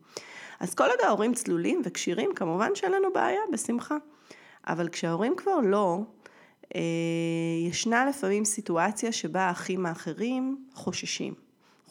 אז 0.60 0.74
כל 0.74 0.84
עוד 0.84 1.00
ההורים 1.04 1.34
צלולים 1.34 1.82
וכשירים 1.86 2.30
כמובן 2.36 2.70
שאין 2.76 2.92
לנו 2.92 3.08
בעיה, 3.14 3.42
בשמחה. 3.54 3.98
אבל 4.68 4.90
כשההורים 4.90 5.34
כבר 5.38 5.60
לא, 5.64 6.00
אה, 6.76 6.82
ישנה 7.70 8.06
לפעמים 8.06 8.46
סיטואציה 8.46 9.12
שבה 9.12 9.42
האחים 9.42 9.86
האחרים 9.86 10.58
חוששים. 10.74 11.45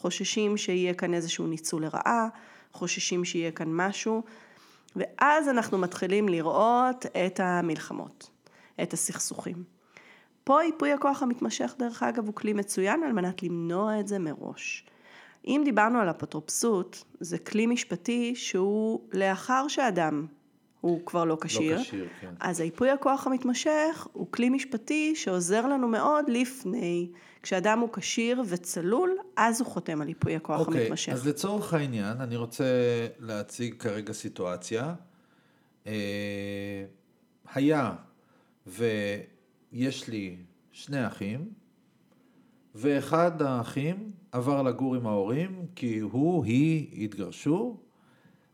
חוששים 0.05 0.57
שיהיה 0.57 0.93
כאן 0.93 1.13
איזשהו 1.13 1.47
ניצול 1.47 1.83
לרעה, 1.83 2.27
חוששים 2.71 3.25
שיהיה 3.25 3.51
כאן 3.51 3.67
משהו, 3.71 4.23
ואז 4.95 5.49
אנחנו 5.49 5.77
מתחילים 5.77 6.29
לראות 6.29 7.05
את 7.05 7.39
המלחמות, 7.39 8.29
את 8.83 8.93
הסכסוכים. 8.93 9.63
פה 10.43 10.63
ייפוי 10.63 10.91
הכוח 10.91 11.23
המתמשך, 11.23 11.75
דרך 11.79 12.03
אגב, 12.03 12.25
הוא 12.25 12.35
כלי 12.35 12.53
מצוין 12.53 13.03
על 13.03 13.11
מנת 13.11 13.43
למנוע 13.43 13.99
את 13.99 14.07
זה 14.07 14.19
מראש. 14.19 14.85
אם 15.47 15.61
דיברנו 15.65 15.99
על 15.99 16.09
אפוטרופסות, 16.09 17.03
זה 17.19 17.37
כלי 17.37 17.65
משפטי 17.65 18.35
שהוא 18.35 18.99
לאחר 19.13 19.67
שאדם 19.67 20.25
הוא 20.85 21.05
כבר 21.05 21.25
לא 21.25 21.37
כשיר. 21.41 21.77
לא 21.77 21.81
כשיר, 21.81 22.07
כן. 22.21 22.33
אז 22.39 22.59
היפוי 22.59 22.89
הכוח 22.89 23.27
המתמשך 23.27 24.07
הוא 24.13 24.31
כלי 24.31 24.49
משפטי 24.49 25.15
שעוזר 25.15 25.67
לנו 25.67 25.87
מאוד 25.87 26.25
לפני. 26.29 27.11
כשאדם 27.41 27.79
הוא 27.79 27.89
כשיר 27.93 28.43
וצלול, 28.47 29.17
אז 29.35 29.61
הוא 29.61 29.67
חותם 29.67 30.01
על 30.01 30.07
ייפוי 30.07 30.35
הכוח 30.35 30.59
אוקיי, 30.59 30.81
המתמשך. 30.81 31.13
אז 31.13 31.27
לצורך 31.27 31.73
העניין, 31.73 32.21
אני 32.21 32.35
רוצה 32.35 32.65
להציג 33.19 33.75
כרגע 33.79 34.13
סיטואציה. 34.13 34.93
אה, 35.87 35.93
היה 37.53 37.93
ויש 38.67 40.07
לי 40.07 40.35
שני 40.71 41.07
אחים, 41.07 41.49
ואחד 42.75 43.41
האחים 43.41 44.11
עבר 44.31 44.61
לגור 44.61 44.95
עם 44.95 45.07
ההורים 45.07 45.65
כי 45.75 45.99
הוא, 45.99 46.45
היא 46.45 47.05
התגרשו. 47.05 47.77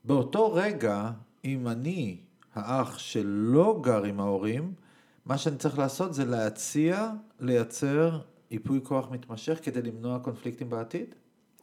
באותו 0.04 0.54
רגע 0.54 1.12
אם 1.46 1.68
אני 1.68 2.18
האח 2.56 2.98
שלא 2.98 3.80
גר 3.84 4.04
עם 4.04 4.20
ההורים, 4.20 4.74
מה 5.26 5.38
שאני 5.38 5.58
צריך 5.58 5.80
לעשות 5.80 6.14
זה 6.14 6.26
להציע 6.26 7.10
לייצר 7.40 8.20
ייפוי 8.52 8.80
כוח 8.84 9.12
מתמשך 9.12 9.60
כדי 9.64 9.82
למנוע 9.82 10.20
קונפליקטים 10.20 10.70
בעתיד? 10.70 11.16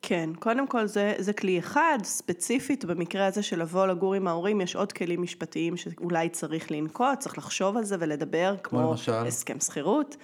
כן, 0.02 0.30
קודם 0.38 0.66
כל 0.66 0.86
זה, 0.86 1.14
זה 1.18 1.32
כלי 1.32 1.58
אחד, 1.58 1.98
ספציפית 2.02 2.84
במקרה 2.84 3.26
הזה 3.26 3.42
של 3.42 3.60
לבוא 3.60 3.86
לגור 3.86 4.14
עם 4.14 4.28
ההורים, 4.28 4.60
יש 4.60 4.76
עוד 4.76 4.92
כלים 4.92 5.22
משפטיים 5.22 5.76
שאולי 5.76 6.28
צריך 6.28 6.70
לנקוט, 6.70 7.18
צריך 7.18 7.38
לחשוב 7.38 7.76
על 7.76 7.84
זה 7.84 7.96
ולדבר, 8.00 8.54
כמו, 8.62 8.78
כמו 8.78 8.90
למשל? 8.90 9.12
הסכם 9.12 9.60
שכירות 9.60 10.16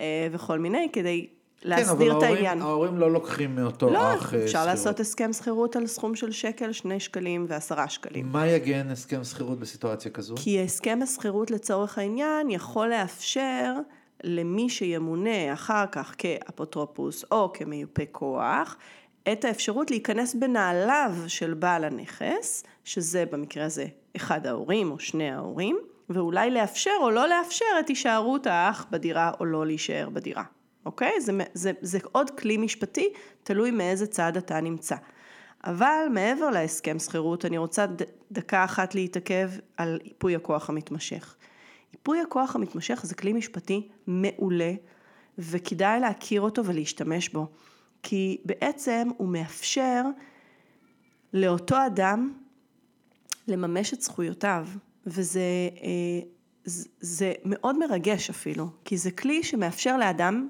אה, 0.00 0.28
וכל 0.32 0.58
מיני, 0.58 0.88
כדי 0.92 1.26
להסדיר 1.66 2.12
כן, 2.12 2.18
את 2.18 2.22
העניין. 2.22 2.54
כן, 2.54 2.62
אבל 2.62 2.70
ההורים 2.70 2.98
לא 2.98 3.12
לוקחים 3.12 3.54
מאותו 3.54 3.90
לא, 3.90 4.14
אח 4.14 4.26
שכירות. 4.26 4.32
לא, 4.32 4.44
אפשר 4.44 4.66
לעשות 4.66 5.00
הסכם 5.00 5.32
שכירות 5.32 5.76
על 5.76 5.86
סכום 5.86 6.14
של 6.14 6.32
שקל, 6.32 6.72
שני 6.72 7.00
שקלים 7.00 7.46
ועשרה 7.48 7.88
שקלים. 7.88 8.32
מה 8.32 8.46
יגן 8.46 8.90
הסכם 8.90 9.24
שכירות 9.24 9.58
בסיטואציה 9.58 10.10
כזו? 10.10 10.34
כי 10.36 10.62
הסכם 10.62 10.98
השכירות 11.02 11.50
לצורך 11.50 11.98
העניין 11.98 12.50
יכול 12.50 12.88
לאפשר 12.88 13.74
למי 14.24 14.68
שימונה 14.68 15.52
אחר 15.52 15.84
כך 15.92 16.14
כאפוטרופוס 16.18 17.24
או 17.30 17.52
כמיופה 17.54 18.02
כוח, 18.12 18.76
את 19.32 19.44
האפשרות 19.44 19.90
להיכנס 19.90 20.34
בנעליו 20.34 21.12
של 21.26 21.54
בעל 21.54 21.84
הנכס, 21.84 22.64
שזה 22.84 23.24
במקרה 23.32 23.64
הזה 23.64 23.86
אחד 24.16 24.46
ההורים 24.46 24.90
או 24.90 24.98
שני 24.98 25.30
ההורים, 25.30 25.78
ואולי 26.10 26.50
לאפשר 26.50 26.90
או 27.00 27.10
לא 27.10 27.28
לאפשר 27.28 27.64
את 27.80 27.88
הישארות 27.88 28.46
האח 28.46 28.86
בדירה 28.90 29.30
או 29.40 29.44
לא 29.44 29.66
להישאר 29.66 30.08
בדירה. 30.12 30.42
אוקיי? 30.86 31.20
זה, 31.20 31.32
זה, 31.54 31.72
זה 31.80 31.98
עוד 32.12 32.30
כלי 32.30 32.56
משפטי, 32.56 33.12
תלוי 33.42 33.70
מאיזה 33.70 34.06
צד 34.06 34.36
אתה 34.36 34.60
נמצא. 34.60 34.96
אבל 35.64 36.06
מעבר 36.10 36.50
להסכם 36.50 36.98
שכירות, 36.98 37.44
אני 37.44 37.58
רוצה 37.58 37.86
ד, 37.86 38.02
דקה 38.32 38.64
אחת 38.64 38.94
להתעכב 38.94 39.50
על 39.76 39.98
ייפוי 40.04 40.36
הכוח 40.36 40.70
המתמשך. 40.70 41.36
ייפוי 41.92 42.20
הכוח 42.20 42.56
המתמשך 42.56 43.00
זה 43.02 43.14
כלי 43.14 43.32
משפטי 43.32 43.88
מעולה, 44.06 44.72
וכדאי 45.38 46.00
להכיר 46.00 46.40
אותו 46.40 46.64
ולהשתמש 46.64 47.28
בו. 47.28 47.46
כי 48.02 48.40
בעצם 48.44 49.08
הוא 49.16 49.28
מאפשר 49.28 50.02
לאותו 51.32 51.76
אדם 51.86 52.32
לממש 53.48 53.94
את 53.94 54.02
זכויותיו, 54.02 54.68
וזה 55.06 55.40
אה, 55.82 56.20
זה 57.00 57.32
מאוד 57.44 57.78
מרגש 57.78 58.30
אפילו, 58.30 58.68
כי 58.84 58.96
זה 58.96 59.10
כלי 59.10 59.42
שמאפשר 59.42 59.96
לאדם 59.96 60.48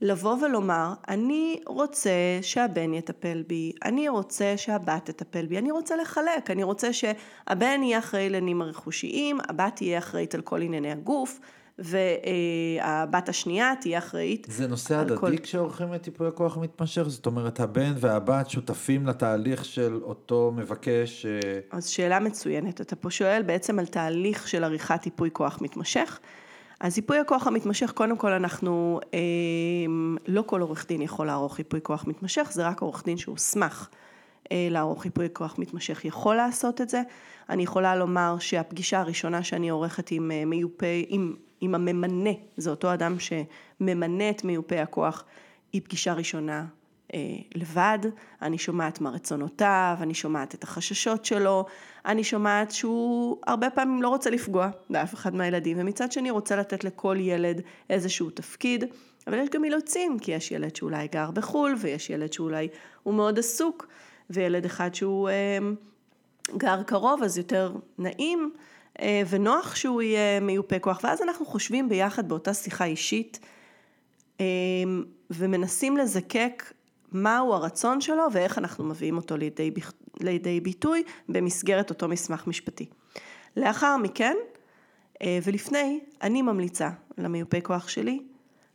לבוא 0.00 0.36
ולומר, 0.42 0.92
אני 1.08 1.60
רוצה 1.66 2.10
שהבן 2.42 2.94
יטפל 2.94 3.42
בי, 3.46 3.72
אני 3.84 4.08
רוצה 4.08 4.54
שהבת 4.56 5.10
תטפל 5.10 5.46
בי, 5.46 5.58
אני 5.58 5.70
רוצה 5.70 5.96
לחלק, 5.96 6.50
אני 6.50 6.62
רוצה 6.62 6.92
שהבן 6.92 7.82
יהיה 7.82 7.98
אחראי 7.98 8.28
לעניינים 8.28 8.62
הרכושיים, 8.62 9.38
הבת 9.48 9.72
תהיה 9.76 9.98
אחראית 9.98 10.34
על 10.34 10.40
כל 10.40 10.62
ענייני 10.62 10.92
הגוף, 10.92 11.40
והבת 11.78 13.28
השנייה 13.28 13.72
תהיה 13.80 13.98
אחראית. 13.98 14.46
זה 14.50 14.66
נושא 14.66 14.96
הדדי 14.96 15.16
כל... 15.16 15.36
כשעורכים 15.36 15.94
את 15.94 16.02
טיפוי 16.02 16.28
הכוח 16.28 16.56
המתמשך? 16.56 17.02
זאת 17.02 17.26
אומרת, 17.26 17.60
הבן 17.60 17.92
והבת 17.96 18.50
שותפים 18.50 19.06
לתהליך 19.06 19.64
של 19.64 20.00
אותו 20.02 20.52
מבקש? 20.56 21.26
אה, 21.26 21.60
אז 21.70 21.86
שאלה 21.86 22.20
מצוינת, 22.20 22.80
אתה 22.80 22.96
פה 22.96 23.10
שואל 23.10 23.42
בעצם 23.42 23.78
על 23.78 23.86
תהליך 23.86 24.48
של 24.48 24.64
עריכת 24.64 25.02
טיפוי 25.02 25.30
כוח 25.32 25.58
מתמשך. 25.62 26.20
אז 26.80 26.98
ייפוי 26.98 27.18
הכוח 27.18 27.46
המתמשך, 27.46 27.92
קודם 27.94 28.16
כל 28.16 28.32
אנחנו, 28.32 29.00
אה, 29.14 29.18
לא 30.26 30.42
כל 30.42 30.60
עורך 30.60 30.86
דין 30.88 31.02
יכול 31.02 31.26
לערוך 31.26 31.58
ייפוי 31.58 31.80
כוח 31.82 32.06
מתמשך, 32.06 32.48
זה 32.52 32.68
רק 32.68 32.80
עורך 32.80 33.04
דין 33.04 33.16
שהוסמך 33.16 33.88
לערוך 34.52 35.04
ייפוי 35.04 35.28
כוח 35.32 35.54
מתמשך 35.58 36.04
יכול 36.04 36.36
לעשות 36.36 36.80
את 36.80 36.88
זה. 36.88 37.02
אני 37.48 37.62
יכולה 37.62 37.96
לומר 37.96 38.36
שהפגישה 38.38 39.00
הראשונה 39.00 39.42
שאני 39.42 39.68
עורכת 39.68 40.10
עם 40.10 40.30
מיופה, 40.46 40.86
עם, 41.08 41.34
עם 41.60 41.74
הממנה, 41.74 42.30
זה 42.56 42.70
אותו 42.70 42.94
אדם 42.94 43.16
שממנה 43.18 44.30
את 44.30 44.44
מיופה 44.44 44.82
הכוח, 44.82 45.24
היא 45.72 45.82
פגישה 45.84 46.12
ראשונה 46.12 46.58
אה, 46.58 46.79
לבד, 47.54 47.98
אני 48.42 48.58
שומעת 48.58 49.00
מה 49.00 49.10
רצונותיו, 49.10 49.96
אני 50.00 50.14
שומעת 50.14 50.54
את 50.54 50.62
החששות 50.62 51.24
שלו, 51.24 51.64
אני 52.06 52.24
שומעת 52.24 52.70
שהוא 52.70 53.36
הרבה 53.46 53.70
פעמים 53.70 54.02
לא 54.02 54.08
רוצה 54.08 54.30
לפגוע 54.30 54.68
באף 54.90 55.14
אחד 55.14 55.34
מהילדים, 55.34 55.76
ומצד 55.80 56.12
שני 56.12 56.30
רוצה 56.30 56.56
לתת 56.56 56.84
לכל 56.84 57.16
ילד 57.20 57.60
איזשהו 57.90 58.30
תפקיד, 58.30 58.84
אבל 59.26 59.38
יש 59.38 59.48
גם 59.48 59.64
אילוצים, 59.64 60.18
כי 60.18 60.32
יש 60.32 60.50
ילד 60.50 60.76
שאולי 60.76 61.08
גר 61.08 61.30
בחו"ל, 61.30 61.76
ויש 61.80 62.10
ילד 62.10 62.32
שאולי 62.32 62.68
הוא 63.02 63.14
מאוד 63.14 63.38
עסוק, 63.38 63.86
וילד 64.30 64.64
אחד 64.64 64.94
שהוא 64.94 65.28
אה, 65.28 65.58
גר 66.56 66.82
קרוב, 66.82 67.22
אז 67.22 67.38
יותר 67.38 67.72
נעים 67.98 68.50
אה, 69.00 69.22
ונוח 69.30 69.74
שהוא 69.76 70.02
יהיה 70.02 70.40
מיופה 70.40 70.78
כוח, 70.78 71.00
ואז 71.04 71.22
אנחנו 71.22 71.46
חושבים 71.46 71.88
ביחד 71.88 72.28
באותה 72.28 72.54
שיחה 72.54 72.84
אישית, 72.84 73.40
ומנסים 75.30 75.96
לזקק 75.96 76.62
מהו 77.12 77.54
הרצון 77.54 78.00
שלו 78.00 78.22
ואיך 78.32 78.58
אנחנו 78.58 78.84
מביאים 78.84 79.16
אותו 79.16 79.36
לידי, 79.36 79.70
לידי 80.20 80.60
ביטוי 80.60 81.02
במסגרת 81.28 81.90
אותו 81.90 82.08
מסמך 82.08 82.46
משפטי. 82.46 82.86
לאחר 83.56 83.96
מכן, 83.96 84.36
אה, 85.22 85.38
ולפני, 85.44 86.00
אני 86.22 86.42
ממליצה 86.42 86.90
למיופה 87.18 87.60
כוח 87.60 87.88
שלי 87.88 88.22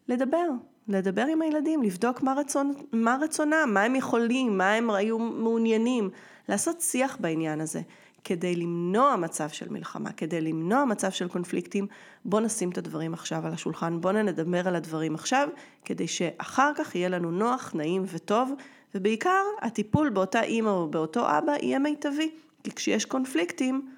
לדבר, 0.08 0.48
לדבר 0.88 1.26
עם 1.32 1.42
הילדים, 1.42 1.84
לבדוק 1.84 2.22
מה, 2.22 2.34
רצון, 2.34 2.74
מה 2.92 3.18
רצונם, 3.22 3.70
מה 3.74 3.84
הם 3.84 3.96
יכולים, 3.96 4.58
מה 4.58 4.74
הם 4.74 4.90
היו 4.90 5.20
מעוניינים, 5.20 6.10
לעשות 6.50 6.82
שיח 6.82 7.18
בעניין 7.20 7.62
הזה. 7.62 7.82
כדי 8.26 8.56
למנוע 8.56 9.16
מצב 9.16 9.50
של 9.50 9.70
מלחמה, 9.70 10.12
כדי 10.12 10.42
למנוע 10.42 10.86
מצב 10.86 11.12
של 11.12 11.28
קונפליקטים, 11.28 11.88
בוא 12.26 12.40
נשים 12.40 12.70
את 12.70 12.78
הדברים 12.78 13.14
עכשיו 13.14 13.46
על 13.46 13.54
השולחן, 13.54 14.02
בוא 14.02 14.12
נדבר 14.12 14.68
על 14.68 14.76
הדברים 14.76 15.16
עכשיו, 15.16 15.50
כדי 15.86 16.08
שאחר 16.08 16.72
כך 16.78 16.96
יהיה 16.96 17.10
לנו 17.10 17.32
נוח, 17.32 17.72
נעים 17.76 18.04
וטוב, 18.08 18.52
ובעיקר 18.96 19.44
הטיפול 19.62 20.10
באותה 20.10 20.42
אימא 20.42 20.70
או 20.70 20.88
באותו 20.88 21.38
אבא 21.38 21.54
יהיה 21.62 21.80
מיטבי, 21.80 22.32
כי 22.64 22.72
כשיש 22.72 23.06
קונפליקטים, 23.06 23.92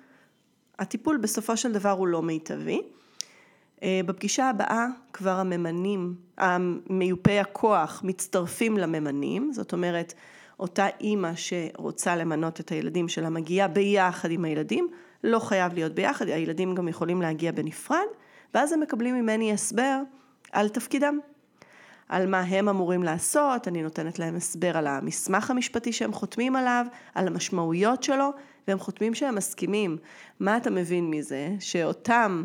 הטיפול 0.80 1.18
בסופו 1.18 1.58
של 1.58 1.72
דבר 1.72 1.92
הוא 1.92 2.08
לא 2.08 2.22
מיטבי. 2.22 2.82
אה, 3.84 4.02
בפגישה 4.06 4.50
הבאה 4.50 4.88
כבר 5.14 5.40
הממנים, 5.40 6.16
המיופי 6.38 7.40
הכוח 7.40 8.02
מצטרפים 8.04 8.78
לממנים, 8.78 9.54
זאת 9.54 9.74
אומרת 9.74 10.14
אותה 10.60 10.88
אימא 11.02 11.32
שרוצה 11.36 12.16
למנות 12.16 12.60
את 12.60 12.70
הילדים 12.70 13.08
שלה 13.08 13.30
מגיעה 13.30 13.68
ביחד 13.68 14.32
עם 14.32 14.46
הילדים, 14.46 14.88
לא 15.24 15.40
חייב 15.40 15.74
להיות 15.74 15.94
ביחד, 15.94 16.28
הילדים 16.28 16.76
גם 16.76 16.88
יכולים 16.88 17.22
להגיע 17.22 17.52
בנפרד, 17.52 18.08
ואז 18.54 18.72
הם 18.72 18.80
מקבלים 18.80 19.16
ממני 19.16 19.54
הסבר 19.54 20.00
על 20.52 20.70
תפקידם, 20.70 21.20
על 22.10 22.28
מה 22.28 22.40
הם 22.40 22.70
אמורים 22.70 23.04
לעשות, 23.04 23.68
אני 23.68 23.84
נותנת 23.84 24.20
להם 24.20 24.36
הסבר 24.36 24.78
על 24.78 24.88
המסמך 24.88 25.52
המשפטי 25.52 25.94
שהם 25.94 26.14
חותמים 26.14 26.56
עליו, 26.56 26.86
על 27.16 27.28
המשמעויות 27.28 28.04
שלו, 28.04 28.30
והם 28.68 28.80
חותמים 28.80 29.14
שהם 29.14 29.36
מסכימים. 29.36 29.98
מה 30.40 30.58
אתה 30.58 30.70
מבין 30.70 31.10
מזה? 31.10 31.50
שאותם 31.60 32.44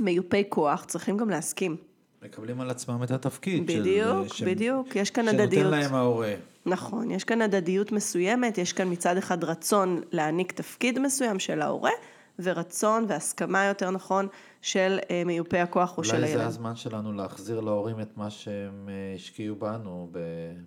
מיופי 0.00 0.44
כוח 0.48 0.84
צריכים 0.84 1.16
גם 1.16 1.30
להסכים. 1.30 1.87
מקבלים 2.22 2.60
על 2.60 2.70
עצמם 2.70 3.02
את 3.02 3.10
התפקיד. 3.10 3.66
בדיוק, 3.66 4.34
של, 4.34 4.46
בדיוק, 4.46 4.96
יש 4.96 5.10
כאן 5.10 5.28
הדדיות. 5.28 5.50
שנותן 5.52 5.70
להם 5.70 5.94
ההורה. 5.94 6.34
נכון, 6.66 7.10
יש 7.10 7.24
כאן 7.24 7.42
הדדיות 7.42 7.92
מסוימת, 7.92 8.58
יש 8.58 8.72
כאן 8.72 8.92
מצד 8.92 9.16
אחד 9.16 9.44
רצון 9.44 10.00
להעניק 10.12 10.52
תפקיד 10.52 10.98
מסוים 10.98 11.38
של 11.38 11.62
ההורה, 11.62 11.90
ורצון 12.38 13.04
והסכמה 13.08 13.64
יותר 13.64 13.90
נכון 13.90 14.28
של 14.62 14.98
אה, 15.10 15.22
מיופה 15.26 15.62
הכוח 15.62 15.98
או 15.98 16.04
של 16.04 16.14
הילד. 16.14 16.28
אולי 16.28 16.38
זה 16.38 16.46
הזמן 16.46 16.76
שלנו 16.76 17.12
להחזיר 17.12 17.60
להורים 17.60 18.00
את 18.00 18.16
מה 18.16 18.30
שהם 18.30 18.88
אה, 18.88 19.14
השקיעו 19.14 19.56
בנו 19.56 20.10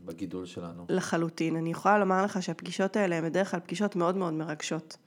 בגידול 0.05 0.45
שלנו. 0.45 0.85
לחלוטין. 0.89 1.55
אני 1.55 1.71
יכולה 1.71 1.99
לומר 1.99 2.23
לך 2.23 2.43
שהפגישות 2.43 2.95
האלה 2.95 3.17
הן 3.17 3.25
בדרך 3.25 3.51
כלל 3.51 3.59
פגישות 3.59 3.95
מאוד 3.95 4.17
מאוד 4.17 4.33
מרגשות. 4.33 4.97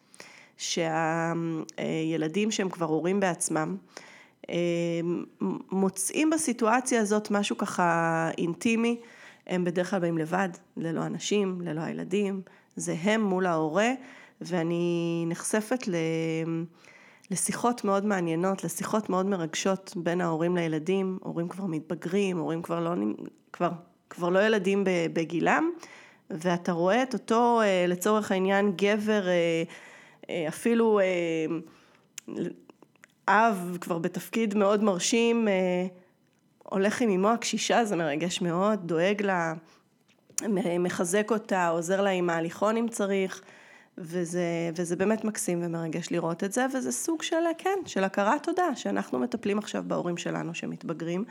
שהילדים 0.56 2.50
שהם 2.50 2.68
כבר 2.68 2.86
הורים 2.86 3.20
בעצמם, 3.20 3.76
מוצאים 5.72 6.30
בסיטואציה 6.30 7.00
הזאת 7.00 7.30
משהו 7.30 7.58
ככה 7.58 8.30
אינטימי, 8.38 9.00
הם 9.46 9.64
בדרך 9.64 9.90
כלל 9.90 9.98
באים 9.98 10.18
לבד, 10.18 10.48
ללא 10.76 11.06
אנשים, 11.06 11.60
ללא 11.60 11.80
הילדים, 11.80 12.42
זה 12.76 12.96
הם 13.02 13.22
מול 13.22 13.46
ההורה, 13.46 13.90
ואני 14.40 15.24
נחשפת 15.28 15.88
ל... 15.88 15.94
לשיחות 17.30 17.84
מאוד 17.84 18.06
מעניינות, 18.06 18.64
לשיחות 18.64 19.10
מאוד 19.10 19.26
מרגשות 19.26 19.92
בין 19.96 20.20
ההורים 20.20 20.56
לילדים, 20.56 21.18
הורים 21.22 21.48
כבר 21.48 21.66
מתבגרים, 21.66 22.38
הורים 22.38 22.62
כבר 22.62 22.80
לא, 22.80 22.90
כבר, 23.52 23.70
כבר 24.10 24.28
לא 24.28 24.46
ילדים 24.46 24.84
בגילם, 25.12 25.70
ואתה 26.30 26.72
רואה 26.72 27.02
את 27.02 27.14
אותו, 27.14 27.60
אה, 27.62 27.84
לצורך 27.88 28.32
העניין, 28.32 28.72
גבר, 28.76 29.28
אה, 29.28 29.62
אה, 30.30 30.48
אפילו 30.48 31.00
אב 33.28 33.78
כבר 33.80 33.98
בתפקיד 33.98 34.54
מאוד 34.54 34.82
מרשים, 34.82 35.48
אה, 35.48 35.86
הולך 36.58 37.00
עם 37.00 37.10
אמו 37.10 37.28
הקשישה, 37.28 37.84
זה 37.84 37.96
מרגש 37.96 38.40
מאוד, 38.40 38.80
דואג 38.86 39.22
לה, 39.22 39.54
מחזק 40.80 41.30
אותה, 41.30 41.68
עוזר 41.68 42.00
לה 42.00 42.10
עם 42.10 42.30
ההליכון 42.30 42.76
אם 42.76 42.88
צריך, 42.88 43.42
וזה, 43.98 44.70
וזה 44.76 44.96
באמת 44.96 45.24
מקסים 45.24 45.60
ומרגש 45.62 46.10
לראות 46.10 46.44
את 46.44 46.52
זה, 46.52 46.66
וזה 46.74 46.92
סוג 46.92 47.22
של, 47.22 47.36
כן, 47.58 47.78
של 47.86 48.04
הכרת 48.04 48.42
תודה, 48.42 48.76
שאנחנו 48.76 49.18
מטפלים 49.18 49.58
עכשיו 49.58 49.84
בהורים 49.86 50.16
שלנו 50.16 50.54
שמתבגרים, 50.54 51.24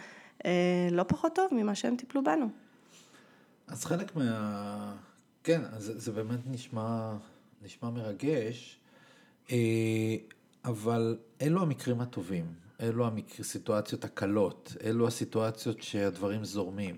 אה, 0.45 0.51
לא 0.91 1.03
פחות 1.07 1.35
טוב 1.35 1.47
ממה 1.51 1.75
שהם 1.75 1.95
טיפלו 1.95 2.23
בנו. 2.23 2.49
אז 3.67 3.85
חלק 3.85 4.15
מה... 4.15 4.95
כן, 5.43 5.61
זה, 5.77 5.99
זה 5.99 6.11
באמת 6.11 6.39
נשמע, 6.45 7.13
נשמע 7.63 7.89
מרגש. 7.89 8.79
אבל 10.65 11.17
אלו 11.41 11.61
המקרים 11.61 12.01
הטובים, 12.01 12.45
אלו 12.81 13.07
הסיטואציות 13.39 14.03
הקלות, 14.03 14.75
אלו 14.83 15.07
הסיטואציות 15.07 15.81
שהדברים 15.81 16.45
זורמים. 16.45 16.95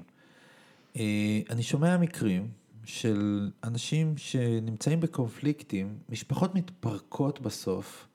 אה, 0.96 1.40
אני 1.50 1.64
שומע 1.64 1.98
מקרים 1.98 2.48
של 2.84 3.52
אנשים 3.64 4.18
שנמצאים 4.18 5.00
בקונפליקטים, 5.00 5.98
משפחות 6.10 6.56
מתפרקות 6.56 7.42
בסוף 7.42 8.08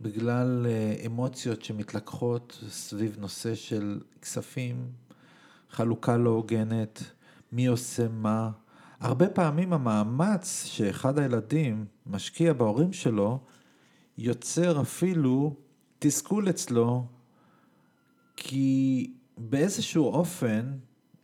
בגלל 0.00 0.66
אה, 0.68 1.06
אמוציות 1.06 1.62
שמתלקחות 1.64 2.58
סביב 2.68 3.16
נושא 3.18 3.54
של 3.54 4.00
כספים, 4.22 4.90
חלוקה 5.70 6.16
לא 6.16 6.30
הוגנת, 6.30 7.02
מי 7.52 7.66
עושה 7.66 8.08
מה. 8.08 8.50
הרבה 9.00 9.28
פעמים 9.28 9.72
המאמץ 9.72 10.64
שאחד 10.64 11.18
הילדים 11.18 11.84
משקיע 12.06 12.52
בהורים 12.52 12.92
שלו, 12.92 13.40
יוצר 14.18 14.80
אפילו 14.80 15.54
תסכול 15.98 16.50
אצלו, 16.50 17.06
כי 18.36 19.10
באיזשהו 19.38 20.06
אופן, 20.06 20.72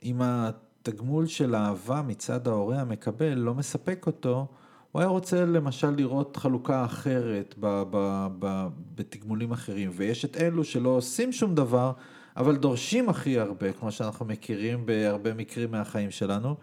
אם 0.03 0.21
התגמול 0.23 1.27
של 1.27 1.55
אהבה 1.55 2.03
מצד 2.03 2.49
ההורה 2.49 2.81
המקבל 2.81 3.35
לא 3.35 3.55
מספק 3.55 4.07
אותו, 4.07 4.47
הוא 4.93 5.01
היה 5.01 5.09
רוצה 5.09 5.45
למשל 5.45 5.91
לראות 5.91 6.37
חלוקה 6.37 6.85
אחרת 6.85 7.55
ב, 7.61 7.83
ב, 7.91 8.27
ב, 8.39 8.67
בתגמולים 8.95 9.53
אחרים, 9.53 9.91
ויש 9.93 10.25
את 10.25 10.37
אלו 10.37 10.65
שלא 10.65 10.89
עושים 10.89 11.33
שום 11.33 11.55
דבר, 11.55 11.93
אבל 12.37 12.57
דורשים 12.57 13.09
הכי 13.09 13.39
הרבה, 13.39 13.73
כמו 13.73 13.93
שאנחנו 13.93 14.27
מכירים 14.27 14.87
בהרבה 14.87 15.35
מקרים 15.35 15.71
מהחיים 15.71 16.11
שלנו, 16.11 16.57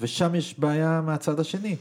ושם 0.00 0.34
יש 0.34 0.58
בעיה 0.58 1.00
מהצד 1.00 1.40
השני. 1.40 1.76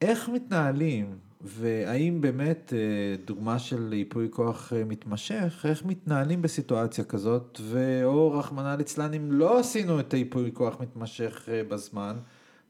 איך 0.00 0.28
מתנהלים 0.28 1.18
והאם 1.40 2.20
באמת 2.20 2.72
אה, 2.76 2.78
דוגמה 3.24 3.58
של 3.58 3.92
ייפוי 3.92 4.28
כוח 4.30 4.72
אה, 4.72 4.84
מתמשך, 4.84 5.66
איך 5.68 5.84
מתנהלים 5.84 6.42
בסיטואציה 6.42 7.04
כזאת, 7.04 7.60
ואו 7.62 8.32
רחמנא 8.32 8.74
ליצלן 8.78 9.14
אם 9.14 9.32
לא 9.32 9.58
עשינו 9.58 10.00
את 10.00 10.14
הייפוי 10.14 10.50
כוח 10.54 10.80
מתמשך 10.80 11.48
אה, 11.52 11.62
בזמן, 11.68 12.16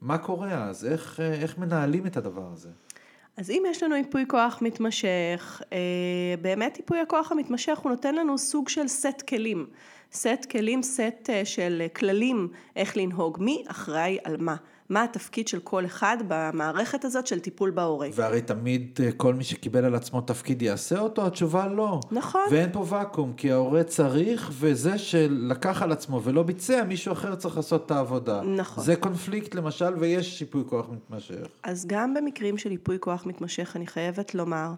מה 0.01 0.19
קורה 0.19 0.65
אז? 0.65 0.87
איך, 0.87 1.21
איך 1.21 1.59
מנהלים 1.59 2.07
את 2.07 2.17
הדבר 2.17 2.49
הזה? 2.53 2.69
אז 3.37 3.51
אם 3.51 3.63
יש 3.71 3.83
לנו 3.83 3.97
ייפוי 3.97 4.25
כוח 4.29 4.59
מתמשך, 4.63 5.63
באמת 6.43 6.77
ייפוי 6.77 6.99
הכוח 6.99 7.33
המתמשך 7.33 7.79
הוא 7.79 7.91
נותן 7.91 8.15
לנו 8.15 8.39
סוג 8.39 8.69
של 8.69 8.89
סט 8.89 9.23
כלים. 9.29 9.67
סט 10.13 10.47
כלים, 10.51 10.83
סט 10.83 11.31
של 11.45 11.87
כללים 11.97 12.49
איך 12.77 12.97
לנהוג, 12.97 13.39
מי 13.41 13.65
אחראי 13.69 14.19
על 14.25 14.37
מה. 14.37 14.57
מה 14.89 15.05
התפקיד 15.05 15.49
של 15.49 15.61
כל 15.61 15.87
אחד 15.87 16.17
במערכת 16.29 17.05
הזאת 17.05 17.27
של 17.27 17.41
טיפול 17.41 17.71
בהורה. 17.71 18.09
והרי 18.15 18.43
תמיד 18.43 18.99
אה, 19.03 19.13
כל 19.13 19.35
מי 19.35 19.45
שקיבל 19.45 19.85
על 19.85 19.95
עצמו 19.95 20.21
תפקיד 20.21 20.63
יעשה 20.63 20.99
אותו, 20.99 21.27
התשובה 21.27 21.67
לא. 21.67 22.01
נכון. 22.11 22.41
ואין 22.51 22.73
פה 22.73 22.85
ואקום, 22.89 23.33
כי 23.33 23.53
ההורה 23.53 23.85
צריך, 23.85 24.51
וזה 24.53 24.99
שלקח 24.99 25.83
על 25.83 25.93
עצמו 25.93 26.23
ולא 26.23 26.43
ביצע, 26.43 26.85
מישהו 26.85 27.13
אחר 27.13 27.35
צריך 27.35 27.57
לעשות 27.57 27.87
את 27.87 27.91
העבודה. 27.91 28.43
נכון. 28.43 28.85
זה 28.85 28.97
קונפליקט 28.97 29.55
למשל, 29.55 29.95
ויש 29.99 30.39
שיפוי 30.39 30.63
כוח 30.67 30.87
מתמשך. 30.91 31.47
אז 31.63 31.87
גם 31.87 32.15
במקרים 32.15 32.59
של 32.59 32.71
ייפוי 32.71 32.97
כוח 33.01 33.27
מתמשך, 33.27 33.77
אני 33.77 33.87
חייבת 33.87 34.35
לומר, 34.35 34.71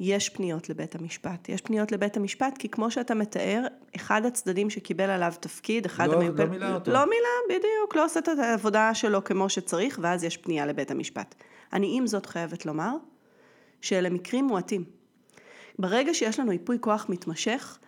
יש 0.00 0.28
פניות 0.28 0.68
לבית 0.68 0.94
המשפט. 0.94 1.48
יש 1.48 1.60
פניות 1.60 1.92
לבית 1.92 2.16
המשפט, 2.16 2.58
כי 2.58 2.68
כמו 2.68 2.90
שאתה 2.90 3.14
מתאר, 3.14 3.62
אחד 3.96 4.26
הצדדים 4.26 4.70
שקיבל 4.70 5.10
עליו 5.10 5.32
תפקיד, 5.40 5.86
אחד 5.86 6.08
לא- 6.08 6.14
המיופי... 6.14 6.42
לא 6.42 6.46
מילא 6.48 6.74
אותו. 6.74 6.92
לא 6.92 7.04
מילא, 7.04 7.58
בדיוק, 7.58 7.96
לא 7.96 8.04
עושה 8.04 8.20
את 8.20 8.28
העבודה 8.28 8.94
שלו 8.94 9.24
כמו 9.24 9.48
שצריך, 9.48 9.98
ואז 10.02 10.24
יש 10.24 10.36
פנייה 10.36 10.66
לבית 10.66 10.90
המשפט. 10.90 11.34
אני 11.72 11.96
עם 11.96 12.06
זאת 12.06 12.26
חייבת 12.26 12.66
לומר, 12.66 12.96
שאלה 13.80 14.10
מקרים 14.10 14.44
מועטים. 14.44 14.84
ברגע 15.78 16.14
שיש 16.14 16.40
לנו 16.40 16.52
ייפוי 16.52 16.76
כוח 16.80 17.06
מתמשך, 17.08 17.78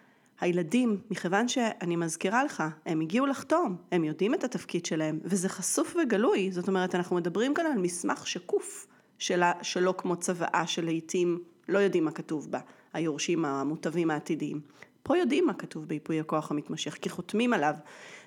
הילדים, 0.40 1.00
מכיוון 1.10 1.48
שאני 1.48 1.96
מזכירה 1.96 2.44
לך, 2.44 2.62
הם 2.86 3.00
הגיעו 3.00 3.26
לחתום, 3.26 3.76
הם 3.92 4.04
יודעים 4.04 4.34
את 4.34 4.44
התפקיד 4.44 4.86
שלהם, 4.86 5.20
וזה 5.24 5.48
חשוף 5.48 5.96
וגלוי, 6.02 6.52
זאת 6.52 6.68
אומרת, 6.68 6.94
אנחנו 6.94 7.16
מדברים 7.16 7.54
כאן 7.54 7.66
על 7.66 7.78
מסמך 7.78 8.26
שקוף, 8.26 8.86
שלה, 9.18 9.52
שלא 9.62 9.94
כמו 9.98 10.16
צוואה 10.16 10.66
שלעיתים 10.66 11.42
לא 11.68 11.78
יודעים 11.78 12.04
מה 12.04 12.10
כתוב 12.10 12.50
בה, 12.50 12.60
היורשים 12.92 13.44
המוטבים 13.44 14.10
העתידיים. 14.10 14.60
פה 15.02 15.18
יודעים 15.18 15.46
מה 15.46 15.54
כתוב 15.54 15.84
בייפוי 15.84 16.20
הכוח 16.20 16.50
המתמשך, 16.50 16.94
כי 17.02 17.08
חותמים 17.08 17.52
עליו, 17.52 17.74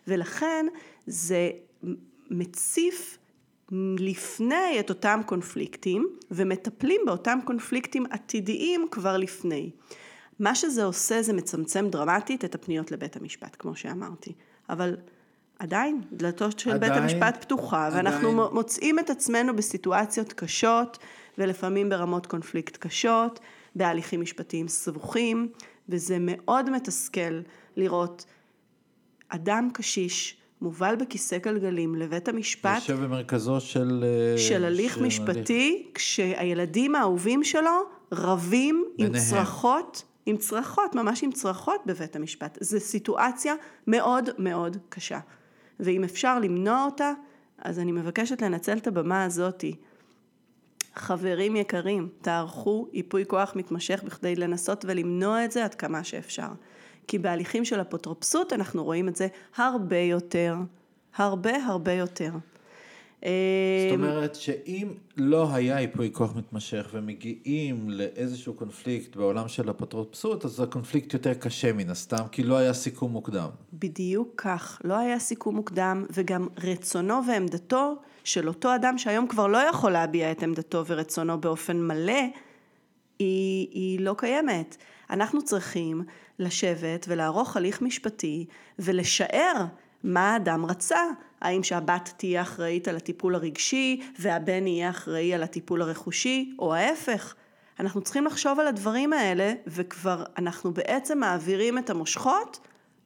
ולכן 0.07 0.65
זה 1.07 1.49
מציף 2.29 3.17
לפני 3.97 4.79
את 4.79 4.89
אותם 4.89 5.21
קונפליקטים, 5.25 6.09
ומטפלים 6.31 7.01
באותם 7.05 7.39
קונפליקטים 7.45 8.05
עתידיים 8.09 8.87
כבר 8.91 9.17
לפני. 9.17 9.71
מה 10.39 10.55
שזה 10.55 10.83
עושה 10.83 11.21
זה 11.21 11.33
מצמצם 11.33 11.87
דרמטית 11.89 12.45
את 12.45 12.55
הפניות 12.55 12.91
לבית 12.91 13.15
המשפט, 13.15 13.55
כמו 13.59 13.75
שאמרתי. 13.75 14.33
אבל 14.69 14.95
עדיין, 15.61 16.01
דלתות 16.11 16.59
של 16.59 16.77
בית 16.77 16.91
עדיין, 16.91 17.03
המשפט 17.03 17.41
פתוחה, 17.41 17.89
ואנחנו 17.93 18.29
עדיין. 18.29 18.53
מוצאים 18.53 18.99
את 18.99 19.09
עצמנו 19.09 19.55
בסיטואציות 19.55 20.33
קשות, 20.33 20.97
ולפעמים 21.37 21.89
ברמות 21.89 22.25
קונפליקט 22.25 22.77
קשות, 22.77 23.39
בהליכים 23.75 24.21
משפטיים 24.21 24.67
סבוכים, 24.67 25.47
וזה 25.89 26.17
מאוד 26.19 26.69
מתסכל 26.69 27.41
לראות 27.77 28.25
אדם 29.29 29.69
קשיש 29.73 30.37
מובל 30.61 30.95
בכיסא 30.95 31.37
גלגלים 31.37 31.95
לבית 31.95 32.27
המשפט 32.27 32.75
יושב 32.75 32.99
במרכזו 33.03 33.59
של... 33.59 34.03
אה, 34.03 34.37
של 34.37 34.65
הליך 34.65 34.95
של 34.95 35.03
משפטי, 35.03 35.87
כשהילדים 35.93 36.95
האהובים 36.95 37.43
שלו 37.43 37.81
רבים 38.11 38.85
עם 38.97 39.05
ביניהם. 39.05 39.29
צרחות, 39.29 40.03
עם 40.25 40.37
צרחות, 40.37 40.95
ממש 40.95 41.23
עם 41.23 41.31
צרחות 41.31 41.81
בבית 41.85 42.15
המשפט. 42.15 42.57
זו 42.61 42.79
סיטואציה 42.79 43.55
מאוד 43.87 44.29
מאוד 44.37 44.77
קשה. 44.89 45.19
ואם 45.81 46.03
אפשר 46.03 46.39
למנוע 46.39 46.85
אותה, 46.85 47.13
אז 47.57 47.79
אני 47.79 47.91
מבקשת 47.91 48.41
לנצל 48.41 48.77
את 48.77 48.87
הבמה 48.87 49.23
הזאתי. 49.23 49.75
חברים 50.95 51.55
יקרים, 51.55 52.09
תערכו 52.21 52.87
ייפוי 52.93 53.25
כוח 53.27 53.55
מתמשך 53.55 54.03
בכדי 54.05 54.35
לנסות 54.35 54.85
ולמנוע 54.87 55.45
את 55.45 55.51
זה 55.51 55.65
עד 55.65 55.75
כמה 55.75 56.03
שאפשר. 56.03 56.47
כי 57.07 57.17
בהליכים 57.17 57.65
של 57.65 57.81
אפוטרופסות 57.81 58.53
אנחנו 58.53 58.83
רואים 58.83 59.07
את 59.07 59.15
זה 59.15 59.27
הרבה 59.55 59.99
יותר, 59.99 60.55
הרבה 61.15 61.65
הרבה 61.65 61.91
יותר. 61.91 62.31
זאת 63.97 64.09
אומרת 64.09 64.35
שאם 64.35 64.87
לא 65.17 65.53
היה 65.53 65.79
ייפוי 65.81 66.09
כוח 66.13 66.35
מתמשך 66.35 66.89
ומגיעים 66.93 67.89
לאיזשהו 67.89 68.53
קונפליקט 68.53 69.15
בעולם 69.15 69.47
של 69.47 69.71
אפוטרופסות, 69.71 70.45
אז 70.45 70.59
הקונפליקט 70.59 71.13
יותר 71.13 71.33
קשה 71.33 71.73
מן 71.73 71.89
הסתם, 71.89 72.23
כי 72.31 72.43
לא 72.43 72.57
היה 72.57 72.73
סיכום 72.73 73.11
מוקדם. 73.11 73.49
בדיוק 73.73 74.33
כך, 74.37 74.81
לא 74.83 74.97
היה 74.97 75.19
סיכום 75.19 75.55
מוקדם, 75.55 76.05
וגם 76.13 76.47
רצונו 76.63 77.21
ועמדתו 77.27 77.95
של 78.23 78.47
אותו 78.47 78.75
אדם 78.75 78.97
שהיום 78.97 79.27
כבר 79.27 79.47
לא 79.47 79.57
יכול 79.57 79.91
להביע 79.91 80.31
את 80.31 80.43
עמדתו 80.43 80.85
ורצונו 80.87 81.41
באופן 81.41 81.81
מלא, 81.81 82.21
היא, 83.19 83.67
היא 83.71 83.99
לא 83.99 84.15
קיימת. 84.17 84.77
אנחנו 85.09 85.43
צריכים 85.43 86.03
לשבת 86.39 87.05
ולערוך 87.09 87.57
הליך 87.57 87.81
משפטי 87.81 88.45
ולשער 88.79 89.65
מה 90.03 90.33
האדם 90.33 90.65
רצה. 90.65 91.01
האם 91.41 91.63
שהבת 91.63 92.13
תהיה 92.17 92.41
אחראית 92.41 92.87
על 92.87 92.95
הטיפול 92.95 93.35
הרגשי 93.35 94.01
והבן 94.19 94.67
יהיה 94.67 94.89
אחראי 94.89 95.33
על 95.33 95.43
הטיפול 95.43 95.81
הרכושי, 95.81 96.55
או 96.59 96.73
ההפך. 96.73 97.35
אנחנו 97.79 98.01
צריכים 98.01 98.25
לחשוב 98.25 98.59
על 98.59 98.67
הדברים 98.67 99.13
האלה, 99.13 99.53
וכבר 99.67 100.23
אנחנו 100.37 100.73
בעצם 100.73 101.19
מעבירים 101.19 101.77
את 101.77 101.89
המושכות 101.89 102.59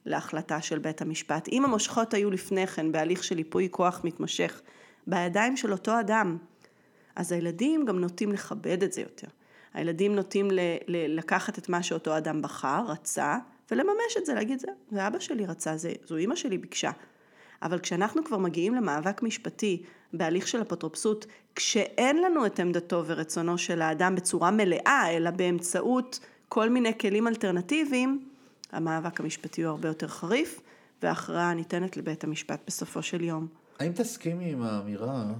להחלטה 0.05 0.61
של 0.61 0.79
בית 0.79 1.01
המשפט. 1.01 1.47
אם 1.51 1.65
המושכות 1.65 2.13
היו 2.13 2.31
לפני 2.31 2.67
כן 2.67 2.91
בהליך 2.91 3.23
של 3.23 3.37
ייפוי 3.37 3.67
כוח 3.71 4.01
מתמשך 4.03 4.61
בידיים 5.07 5.57
של 5.57 5.71
אותו 5.71 5.99
אדם, 5.99 6.37
אז 7.15 7.31
הילדים 7.31 7.85
גם 7.85 7.99
נוטים 7.99 8.31
לכבד 8.31 8.83
את 8.83 8.93
זה 8.93 9.01
יותר. 9.01 9.27
הילדים 9.73 10.15
נוטים 10.15 10.51
ל- 10.51 10.59
ל- 10.87 11.17
לקחת 11.17 11.57
את 11.57 11.69
מה 11.69 11.83
שאותו 11.83 12.17
אדם 12.17 12.41
בחר, 12.41 12.83
רצה, 12.87 13.37
ולממש 13.71 14.17
את 14.17 14.25
זה, 14.25 14.33
להגיד, 14.33 14.59
זה, 14.59 14.67
זה 14.91 15.07
אבא 15.07 15.19
שלי 15.19 15.45
רצה, 15.45 15.77
זה, 15.77 15.93
זו 16.05 16.15
אימא 16.15 16.35
שלי 16.35 16.57
ביקשה. 16.57 16.91
אבל 17.61 17.79
כשאנחנו 17.79 18.23
כבר 18.23 18.37
מגיעים 18.37 18.75
למאבק 18.75 19.23
משפטי 19.23 19.83
בהליך 20.13 20.47
של 20.47 20.61
אפוטרופסות, 20.61 21.25
כשאין 21.55 22.21
לנו 22.21 22.45
את 22.45 22.59
עמדתו 22.59 23.03
ורצונו 23.05 23.57
של 23.57 23.81
האדם 23.81 24.15
בצורה 24.15 24.51
מלאה, 24.51 25.09
אלא 25.09 25.31
באמצעות 25.31 26.19
כל 26.49 26.69
מיני 26.69 26.97
כלים 26.97 27.27
אלטרנטיביים, 27.27 28.29
המאבק 28.71 29.19
המשפטי 29.19 29.63
הוא 29.63 29.69
הרבה 29.69 29.87
יותר 29.87 30.07
חריף, 30.07 30.61
וההכרעה 31.03 31.53
ניתנת 31.53 31.97
לבית 31.97 32.23
המשפט 32.23 32.61
בסופו 32.67 33.01
של 33.01 33.23
יום. 33.23 33.47
האם 33.79 33.91
תסכימי 33.91 34.51
עם 34.51 34.61
האמירה 34.61 35.33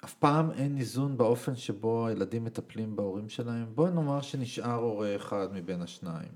שאף 0.00 0.14
פעם 0.14 0.50
אין 0.50 0.78
איזון 0.78 1.16
באופן 1.16 1.56
שבו 1.56 2.06
הילדים 2.06 2.44
מטפלים 2.44 2.96
בהורים 2.96 3.28
שלהם? 3.28 3.66
בואי 3.74 3.90
נאמר 3.90 4.20
שנשאר 4.20 4.74
הורה 4.74 5.16
אחד 5.16 5.48
מבין 5.52 5.82
השניים. 5.82 6.32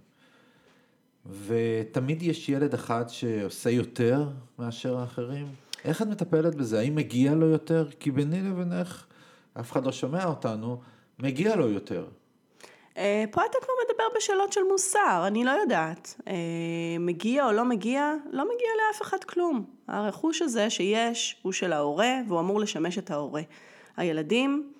ותמיד 1.46 2.22
יש 2.22 2.48
ילד 2.48 2.74
אחד 2.74 3.04
שעושה 3.08 3.70
יותר 3.70 4.28
מאשר 4.58 4.96
האחרים. 4.96 5.46
איך 5.84 6.02
את 6.02 6.06
מטפלת 6.06 6.54
בזה? 6.54 6.78
האם 6.78 6.94
מגיע 6.94 7.34
לו 7.34 7.46
יותר? 7.46 7.88
כי 8.00 8.10
ביני 8.10 8.42
לבינך, 8.42 9.04
אף 9.60 9.72
אחד 9.72 9.84
לא 9.84 9.92
שומע 9.92 10.24
אותנו, 10.24 10.80
מגיע 11.18 11.56
לו 11.56 11.68
יותר. 11.68 12.06
אה, 12.96 13.24
פה 13.30 13.40
אתה 13.50 13.58
כבר 13.62 13.72
מדבר 13.84 14.04
בשאלות 14.16 14.52
של 14.52 14.62
מוסר, 14.62 15.24
אני 15.26 15.44
לא 15.44 15.50
יודעת. 15.50 16.20
אה, 16.28 16.34
מגיע 17.00 17.46
או 17.46 17.52
לא 17.52 17.64
מגיע, 17.64 18.14
לא 18.30 18.44
מגיע 18.44 18.68
לאף 18.78 19.02
אחד 19.02 19.24
כלום. 19.24 19.64
הרכוש 19.88 20.42
הזה 20.42 20.70
שיש 20.70 21.36
הוא 21.42 21.52
של 21.52 21.72
ההורה 21.72 22.12
והוא 22.28 22.40
אמור 22.40 22.60
לשמש 22.60 22.98
את 22.98 23.10
ההורה. 23.10 23.42
הילדים 23.96 24.72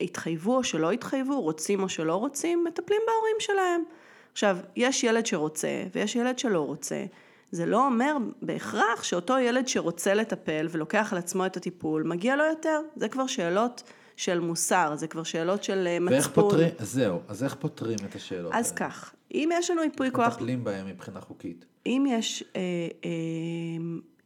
התחייבו 0.00 0.56
או 0.56 0.64
שלא 0.64 0.90
התחייבו, 0.90 1.40
רוצים 1.40 1.82
או 1.82 1.88
שלא 1.88 2.14
רוצים, 2.14 2.64
מטפלים 2.64 3.00
בהורים 3.06 3.36
שלהם. 3.38 3.84
עכשיו, 4.32 4.58
יש 4.76 5.04
ילד 5.04 5.26
שרוצה 5.26 5.84
ויש 5.94 6.16
ילד 6.16 6.38
שלא 6.38 6.60
רוצה. 6.60 7.04
זה 7.50 7.66
לא 7.66 7.86
אומר 7.86 8.16
בהכרח 8.42 9.02
שאותו 9.02 9.38
ילד 9.38 9.68
שרוצה 9.68 10.14
לטפל 10.14 10.66
ולוקח 10.70 11.12
על 11.12 11.18
עצמו 11.18 11.46
את 11.46 11.56
הטיפול, 11.56 12.02
מגיע 12.02 12.36
לו 12.36 12.44
יותר. 12.44 12.80
זה 12.96 13.08
כבר 13.08 13.26
שאלות 13.26 13.82
של 14.18 14.40
מוסר, 14.40 14.92
זה 14.96 15.06
כבר 15.06 15.22
שאלות 15.22 15.64
של 15.64 15.86
אה, 15.86 16.00
מצפון. 16.00 16.12
ואיך 16.12 16.28
פותרים, 16.28 16.68
זהו, 16.78 17.20
אז 17.28 17.44
איך 17.44 17.54
פותרים 17.54 17.98
את 18.04 18.14
השאלות 18.14 18.52
אז 18.54 18.66
האלה? 18.66 18.76
כך, 18.90 19.14
אם 19.34 19.50
יש 19.52 19.70
לנו 19.70 19.82
ייפוי 19.82 20.10
כוח, 20.12 20.32
מטפלים 20.32 20.64
בהם 20.64 20.86
מבחינה 20.86 21.20
חוקית. 21.20 21.64
אם 21.86 22.04
יש, 22.08 22.44
אה, 22.56 22.60
אה, 23.04 23.10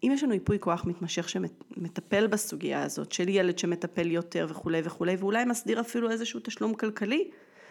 אם 0.02 0.10
יש 0.12 0.22
לנו 0.22 0.34
ייפוי 0.34 0.58
כוח 0.60 0.84
מתמשך 0.84 1.28
שמטפל 1.28 2.26
בסוגיה 2.26 2.82
הזאת, 2.82 3.12
של 3.12 3.28
ילד 3.28 3.58
שמטפל 3.58 4.10
יותר 4.10 4.46
וכולי 4.48 4.80
וכולי, 4.84 5.16
ואולי 5.18 5.44
מסדיר 5.44 5.80
אפילו 5.80 6.10
איזשהו 6.10 6.40
תשלום 6.42 6.74
כלכלי, 6.74 7.30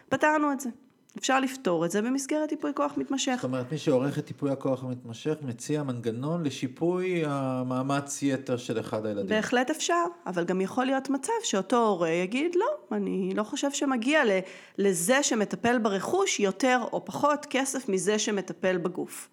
פתרנו 0.09 0.51
את 0.51 0.59
זה. 0.59 0.69
אפשר 1.17 1.39
לפתור 1.39 1.85
את 1.85 1.91
זה 1.91 2.01
במסגרת 2.01 2.51
ייפוי 2.51 2.71
כוח 2.75 2.93
מתמשך. 2.97 3.33
זאת 3.35 3.43
אומרת, 3.43 3.71
מי 3.71 3.77
שעורך 3.77 4.19
את 4.19 4.27
ייפוי 4.27 4.51
הכוח 4.51 4.83
המתמשך 4.83 5.33
מציע 5.41 5.83
מנגנון 5.83 6.43
לשיפוי 6.43 7.23
המאמץ 7.25 8.19
יתר 8.21 8.57
של 8.57 8.79
אחד 8.79 9.05
הילדים. 9.05 9.27
בהחלט 9.27 9.69
אפשר, 9.69 10.03
אבל 10.25 10.43
גם 10.43 10.61
יכול 10.61 10.85
להיות 10.85 11.09
מצב 11.09 11.33
שאותו 11.43 11.87
הורה 11.87 12.09
יגיד, 12.09 12.55
לא, 12.55 12.97
אני 12.97 13.33
לא 13.35 13.43
חושב 13.43 13.71
שמגיע 13.71 14.21
לזה 14.77 15.23
שמטפל 15.23 15.77
ברכוש 15.79 16.39
יותר 16.39 16.79
או 16.93 17.05
פחות 17.05 17.45
כסף 17.49 17.89
מזה 17.89 18.19
שמטפל 18.19 18.77
בגוף. 18.77 19.29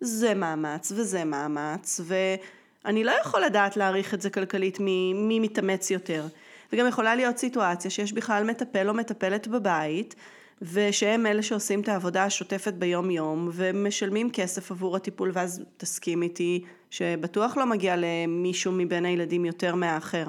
זה 0.00 0.34
מאמץ 0.34 0.92
וזה 0.96 1.24
מאמץ, 1.24 2.00
ואני 2.04 3.04
לא 3.04 3.12
יכול 3.20 3.40
לדעת 3.44 3.76
להעריך 3.76 4.14
את 4.14 4.20
זה 4.20 4.30
כלכלית 4.30 4.80
מי, 4.80 5.12
מי 5.14 5.40
מתאמץ 5.40 5.90
יותר. 5.90 6.26
וגם 6.72 6.86
יכולה 6.86 7.14
להיות 7.14 7.38
סיטואציה 7.38 7.90
שיש 7.90 8.12
בכלל 8.12 8.44
מטפל 8.44 8.88
או 8.88 8.94
מטפלת 8.94 9.48
בבית, 9.48 10.14
ושהם 10.62 11.26
אלה 11.26 11.42
שעושים 11.42 11.80
את 11.80 11.88
העבודה 11.88 12.24
השוטפת 12.24 12.74
ביום 12.74 13.10
יום, 13.10 13.48
ומשלמים 13.52 14.30
כסף 14.30 14.70
עבור 14.70 14.96
הטיפול, 14.96 15.30
ואז 15.34 15.64
תסכים 15.76 16.22
איתי 16.22 16.64
שבטוח 16.90 17.56
לא 17.56 17.66
מגיע 17.66 17.94
למישהו 17.98 18.72
מבין 18.72 19.04
הילדים 19.04 19.44
יותר 19.44 19.74
מהאחר. 19.74 20.28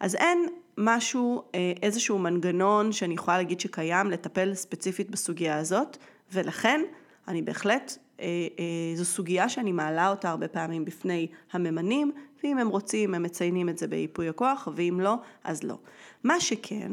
אז 0.00 0.14
אין 0.14 0.48
משהו, 0.78 1.42
אה, 1.54 1.72
איזשהו 1.82 2.18
מנגנון 2.18 2.92
שאני 2.92 3.14
יכולה 3.14 3.36
להגיד 3.36 3.60
שקיים 3.60 4.10
לטפל 4.10 4.54
ספציפית 4.54 5.10
בסוגיה 5.10 5.58
הזאת, 5.58 5.96
ולכן 6.32 6.80
אני 7.28 7.42
בהחלט, 7.42 7.98
אה, 8.20 8.26
אה, 8.58 8.96
זו 8.96 9.04
סוגיה 9.04 9.48
שאני 9.48 9.72
מעלה 9.72 10.10
אותה 10.10 10.30
הרבה 10.30 10.48
פעמים 10.48 10.84
בפני 10.84 11.26
הממנים, 11.52 12.12
ואם 12.42 12.58
הם 12.58 12.68
רוצים 12.68 13.14
הם 13.14 13.22
מציינים 13.22 13.68
את 13.68 13.78
זה 13.78 13.86
בייפוי 13.86 14.28
הכוח, 14.28 14.68
ואם 14.74 14.98
לא, 15.02 15.14
אז 15.44 15.62
לא. 15.62 15.78
מה 16.24 16.40
שכן, 16.40 16.92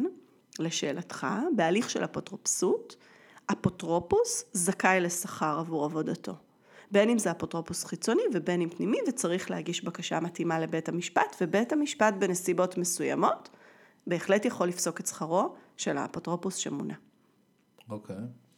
לשאלתך, 0.60 1.28
בהליך 1.56 1.90
של 1.90 2.04
אפוטרופסות, 2.04 2.96
אפוטרופוס 3.52 4.46
זכאי 4.54 5.00
לשכר 5.02 5.60
עבור 5.60 5.86
עבודתו. 5.86 6.34
בין 6.92 7.10
אם 7.10 7.18
זה 7.18 7.32
אפוטרופוס 7.32 7.84
חיצוני 7.86 8.22
ובין 8.34 8.62
אם 8.62 8.70
פנימי, 8.70 8.98
וצריך 9.08 9.52
להגיש 9.52 9.84
בקשה 9.84 10.20
מתאימה 10.20 10.60
לבית 10.60 10.90
המשפט, 10.90 11.36
ובית 11.42 11.74
המשפט 11.74 12.14
בנסיבות 12.20 12.78
מסוימות 12.78 13.50
בהחלט 14.08 14.46
יכול 14.46 14.68
לפסוק 14.68 15.00
את 15.00 15.08
שכרו 15.08 15.56
של 15.78 15.98
האפוטרופוס 15.98 16.56
שמונה. 16.56 16.94
אוקיי. 17.90 18.16
Okay. 18.16 18.49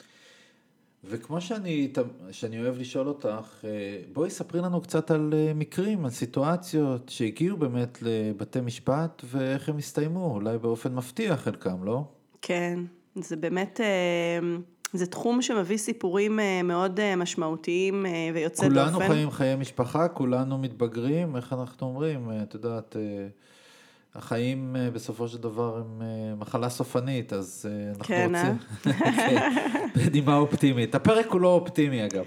וכמו 1.03 1.41
שאני, 1.41 1.91
שאני 2.31 2.61
אוהב 2.61 2.77
לשאול 2.77 3.07
אותך, 3.07 3.63
אה, 3.63 3.69
בואי 4.13 4.29
ספרי 4.29 4.61
לנו 4.61 4.81
קצת 4.81 5.11
על 5.11 5.33
אה, 5.33 5.53
מקרים, 5.55 6.05
על 6.05 6.11
סיטואציות 6.11 7.09
שהגיעו 7.09 7.57
באמת 7.57 7.97
לבתי 8.01 8.61
משפט 8.61 9.21
ואיך 9.25 9.69
הם 9.69 9.77
הסתיימו, 9.77 10.33
אולי 10.33 10.57
באופן 10.57 10.95
מפתיע 10.95 11.37
חלקם, 11.37 11.83
לא? 11.83 12.03
כן, 12.41 12.79
זה 13.15 13.35
באמת, 13.35 13.81
אה, 13.81 14.57
זה 14.93 15.05
תחום 15.05 15.41
שמביא 15.41 15.77
סיפורים 15.77 16.39
מאוד 16.63 17.15
משמעותיים 17.15 18.05
ויוצא 18.33 18.67
דופן. 18.67 18.91
כולנו 18.91 18.99
חיים 18.99 19.31
חיי 19.31 19.55
משפחה, 19.55 20.07
כולנו 20.07 20.57
מתבגרים, 20.57 21.35
איך 21.35 21.53
אנחנו 21.53 21.87
אומרים, 21.87 22.29
את 22.43 22.53
יודעת... 22.53 22.95
החיים 24.15 24.75
אה, 24.75 24.91
בסופו 24.91 25.27
של 25.27 25.37
דבר 25.37 25.77
הם 25.77 26.01
אה, 26.01 26.35
מחלה 26.35 26.69
סופנית, 26.69 27.33
אז 27.33 27.65
אה, 27.69 27.89
אנחנו 27.89 28.05
כן, 28.05 28.31
רוצים... 28.35 28.93
כן, 29.15 29.49
בנימה 29.95 30.35
אופטימית. 30.35 30.95
הפרק 30.95 31.27
הוא 31.27 31.41
לא 31.41 31.47
אופטימי 31.47 32.05
אגב. 32.05 32.25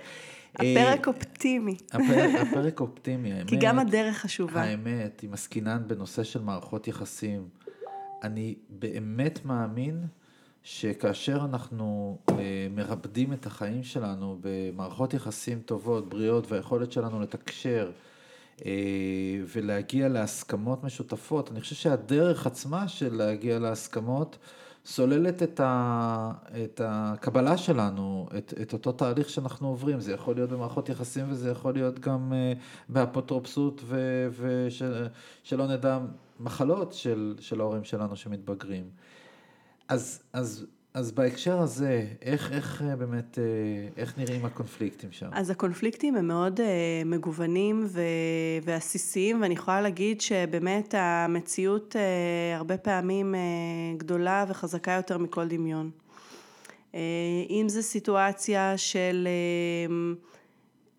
הפרק 0.54 1.06
אופטימי. 1.06 1.76
הפרק, 1.92 2.30
הפרק 2.48 2.80
אופטימי, 2.80 3.32
האמת. 3.32 3.48
כי 3.48 3.56
גם 3.56 3.78
הדרך 3.78 4.16
חשובה. 4.16 4.62
האמת, 4.62 5.22
אם 5.24 5.32
עסקינן 5.32 5.82
בנושא 5.86 6.24
של 6.24 6.42
מערכות 6.42 6.88
יחסים, 6.88 7.48
אני 8.22 8.54
באמת 8.68 9.44
מאמין 9.44 10.06
שכאשר 10.62 11.44
אנחנו 11.44 12.18
מרפדים 12.70 13.32
את 13.32 13.46
החיים 13.46 13.82
שלנו 13.82 14.38
במערכות 14.40 15.14
יחסים 15.14 15.60
טובות, 15.60 16.08
בריאות, 16.08 16.52
והיכולת 16.52 16.92
שלנו 16.92 17.20
לתקשר, 17.20 17.86
אה, 17.86 18.13
ולהגיע 19.52 20.08
להסכמות 20.08 20.84
משותפות. 20.84 21.50
אני 21.50 21.60
חושב 21.60 21.74
שהדרך 21.74 22.46
עצמה 22.46 22.88
של 22.88 23.14
להגיע 23.14 23.58
להסכמות 23.58 24.38
סוללת 24.86 25.42
את, 25.42 25.60
ה, 25.60 26.32
את 26.64 26.80
הקבלה 26.84 27.56
שלנו, 27.56 28.28
את, 28.38 28.54
את 28.62 28.72
אותו 28.72 28.92
תהליך 28.92 29.30
שאנחנו 29.30 29.68
עוברים. 29.68 30.00
זה 30.00 30.12
יכול 30.12 30.34
להיות 30.34 30.50
במערכות 30.50 30.88
יחסים 30.88 31.24
וזה 31.30 31.50
יכול 31.50 31.74
להיות 31.74 31.98
גם 31.98 32.32
אה, 32.32 32.52
באפוטרופסות 32.88 33.82
ושלא 34.30 35.66
נדע 35.66 35.98
מחלות 36.40 36.92
של, 36.92 37.34
של 37.40 37.60
ההורים 37.60 37.84
שלנו 37.84 38.16
שמתבגרים. 38.16 38.90
אז, 39.88 40.22
אז 40.32 40.66
אז 40.94 41.12
בהקשר 41.12 41.59
הזה, 41.59 42.07
איך, 42.22 42.52
איך 42.52 42.83
אה, 42.83 42.96
באמת, 42.96 43.38
אה, 43.38 43.44
איך 43.96 44.18
נראים 44.18 44.44
הקונפליקטים 44.44 45.12
שם? 45.12 45.28
אז 45.33 45.50
הקונפליקטים 45.50 46.16
הם 46.16 46.28
מאוד 46.28 46.61
uh, 46.61 46.62
מגוונים 47.04 47.87
ועסיסיים, 48.62 49.42
ואני 49.42 49.54
יכולה 49.54 49.80
להגיד 49.80 50.20
שבאמת 50.20 50.94
המציאות 50.98 51.96
הרבה 52.57 52.76
פעמים 52.76 53.35
גדולה 53.96 54.44
וחזקה 54.48 54.92
יותר 54.92 55.18
מכל 55.18 55.48
דמיון. 55.48 55.90
אם 57.50 57.64
זו 57.68 57.83
סיטואציה 57.83 58.78
של 58.78 59.28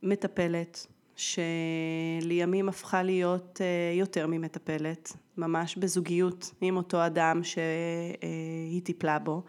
מטפלת, 0.03 0.87
שלימים 1.15 2.69
הפכה 2.69 3.03
להיות 3.03 3.61
יותר 3.99 4.27
ממטפלת, 4.27 5.13
ממש 5.37 5.75
בזוגיות 5.75 6.51
עם 6.61 6.77
אותו 6.77 7.05
אדם 7.05 7.43
שהיא 7.43 8.81
טיפלה 8.83 9.19
בו. 9.19 9.43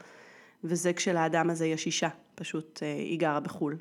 וזה 0.69 0.93
כשלאדם 0.93 1.51
הזה 1.51 1.67
יש 1.67 1.87
אישה, 1.87 2.09
פשוט 2.35 2.81
אה, 2.83 2.95
היא 2.95 3.19
גרה 3.19 3.41
בחו"ל. 3.41 3.77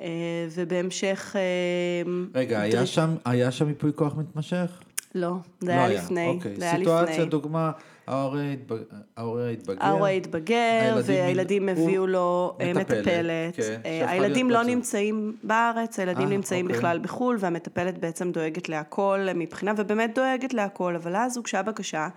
אה, 0.00 0.06
ובהמשך... 0.54 1.36
אה, 1.36 2.12
רגע, 2.34 2.60
היה 2.60 2.86
שם, 2.86 3.16
היה 3.24 3.50
שם 3.50 3.68
ייפוי 3.68 3.92
כוח 3.94 4.14
מתמשך? 4.16 4.80
לא, 5.16 5.34
זה 5.60 5.66
לא 5.66 5.72
היה, 5.72 5.84
היה 5.84 6.02
לפני. 6.02 6.28
אוקיי. 6.28 6.56
זה 6.56 6.64
היה 6.64 6.76
סיטואציה, 6.78 7.14
לפני. 7.14 7.26
דוגמה, 7.26 7.70
ההורה 8.06 8.42
התבגר, 8.52 9.80
ההורה 9.80 10.08
התבגר, 10.10 11.00
והילדים 11.04 11.68
הביאו 11.68 12.06
לו 12.06 12.56
מטפלת. 12.74 12.76
מטפלת. 12.76 13.56
כן, 13.56 13.80
הילדים 13.84 14.50
לא 14.50 14.62
נמצאים 14.62 15.36
בארץ, 15.42 15.98
הילדים 15.98 16.28
아, 16.28 16.30
נמצאים 16.30 16.66
אוקיי. 16.66 16.78
בכלל 16.78 16.98
בחו"ל, 16.98 17.36
והמטפלת 17.40 17.98
בעצם 17.98 18.32
דואגת 18.32 18.68
להכל 18.68 19.26
מבחינה, 19.34 19.72
ובאמת 19.76 20.14
דואגת 20.14 20.54
להכל, 20.54 20.96
אבל 20.96 21.16
אז 21.16 21.36
הוגשה 21.36 21.62
בקשה. 21.62 22.08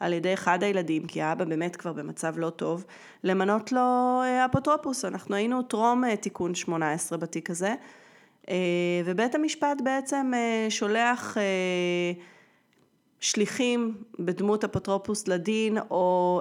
על 0.00 0.12
ידי 0.12 0.34
אחד 0.34 0.62
הילדים, 0.62 1.06
כי 1.06 1.22
האבא 1.22 1.44
באמת 1.44 1.76
כבר 1.76 1.92
במצב 1.92 2.34
לא 2.38 2.50
טוב, 2.50 2.84
למנות 3.24 3.72
לו 3.72 4.20
אה, 4.24 4.44
אפוטרופוס. 4.44 5.04
אנחנו 5.04 5.34
היינו 5.34 5.62
טרום 5.62 6.04
אה, 6.04 6.16
תיקון 6.16 6.54
18 6.54 7.18
בתיק 7.18 7.50
הזה, 7.50 7.74
אה, 8.48 8.54
ובית 9.04 9.34
המשפט 9.34 9.80
בעצם 9.84 10.32
שולח 10.68 11.36
שליחים 13.20 13.94
בדמות 14.18 14.64
אפוטרופוס 14.64 15.28
לדין, 15.28 15.78
או 15.90 16.40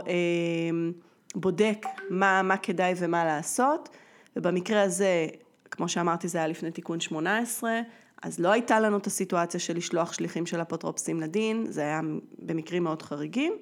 בודק 1.35 1.85
מה, 2.09 2.41
מה 2.41 2.57
כדאי 2.57 2.93
ומה 2.97 3.25
לעשות, 3.25 3.89
ובמקרה 4.35 4.81
הזה, 4.81 5.27
כמו 5.71 5.89
שאמרתי, 5.89 6.27
זה 6.27 6.37
היה 6.37 6.47
לפני 6.47 6.71
תיקון 6.71 6.99
18, 6.99 7.81
אז 8.23 8.39
לא 8.39 8.51
הייתה 8.51 8.79
לנו 8.79 8.97
את 8.97 9.07
הסיטואציה 9.07 9.59
של 9.59 9.77
לשלוח 9.77 10.13
שליחים 10.13 10.45
של 10.45 10.61
אפוטרופסים 10.61 11.21
לדין, 11.21 11.65
זה 11.69 11.81
היה 11.81 12.01
במקרים 12.39 12.83
מאוד 12.83 13.01
חריגים, 13.01 13.53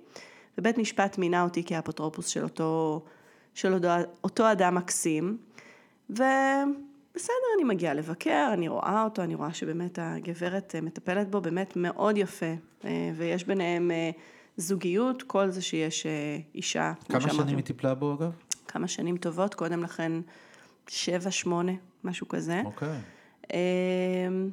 ובית 0.57 0.77
משפט 0.77 1.17
מינה 1.17 1.43
אותי 1.43 1.63
כאפוטרופוס 1.63 2.27
של 2.27 2.43
אותו, 2.43 3.01
של 3.53 3.73
אותו, 3.73 3.87
אותו 4.23 4.51
אדם 4.51 4.75
מקסים, 4.75 5.37
ובסדר, 7.15 7.33
אני 7.57 7.63
מגיעה 7.63 7.93
לבקר, 7.93 8.49
אני 8.53 8.67
רואה 8.67 9.03
אותו, 9.03 9.21
אני 9.21 9.35
רואה 9.35 9.53
שבאמת 9.53 9.99
הגברת 10.01 10.75
מטפלת 10.81 11.31
בו 11.31 11.41
באמת 11.41 11.73
מאוד 11.75 12.17
יפה, 12.17 12.53
ויש 13.15 13.43
ביניהם 13.43 13.91
זוגיות, 14.57 15.23
כל 15.23 15.49
זה 15.49 15.61
שיש 15.61 16.05
אישה. 16.55 16.93
כמה 17.09 17.21
שנים 17.21 17.57
היא 17.57 17.65
טיפלה 17.65 17.93
בו 17.93 18.13
אגב? 18.13 18.31
כמה 18.67 18.87
שנים 18.87 19.17
טובות, 19.17 19.53
קודם 19.53 19.83
לכן 19.83 20.11
שבע, 20.87 21.31
שמונה, 21.31 21.71
משהו 22.03 22.27
כזה. 22.27 22.61
אוקיי. 22.65 22.99
אמ, 23.53 24.49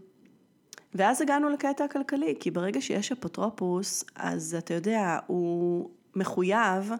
ואז 0.95 1.23
הגענו 1.23 1.49
לקטע 1.49 1.85
הכלכלי, 1.85 2.35
כי 2.41 2.51
ברגע 2.51 2.81
שיש 2.81 3.13
אפוטרופוס, 3.13 4.05
אז 4.15 4.57
אתה 4.59 4.75
יודע, 4.75 5.19
הוא 5.27 5.91
מחויב 6.17 6.91
אה, 6.93 6.97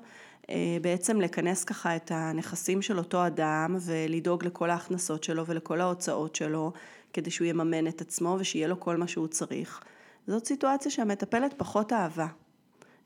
בעצם 0.83 1.21
לכנס 1.21 1.65
ככה 1.65 1.97
את 1.97 2.11
הנכסים 2.15 2.83
של 2.83 2.99
אותו 2.99 3.27
אדם 3.27 3.77
ולדאוג 3.81 4.45
לכל 4.45 4.71
ההכנסות 4.71 5.25
שלו 5.25 5.47
ולכל 5.47 5.81
ההוצאות 5.81 6.37
שלו, 6.37 6.73
כדי 7.13 7.31
שהוא 7.31 7.47
יממן 7.47 7.87
את 7.87 8.01
עצמו 8.01 8.37
ושיהיה 8.41 8.69
לו 8.69 8.81
כל 8.81 8.97
מה 8.97 9.09
שהוא 9.09 9.27
צריך. 9.27 9.81
זאת 10.27 10.47
סיטואציה 10.47 10.91
שהמטפלת 10.91 11.55
פחות 11.57 11.93
אהבה. 11.93 12.27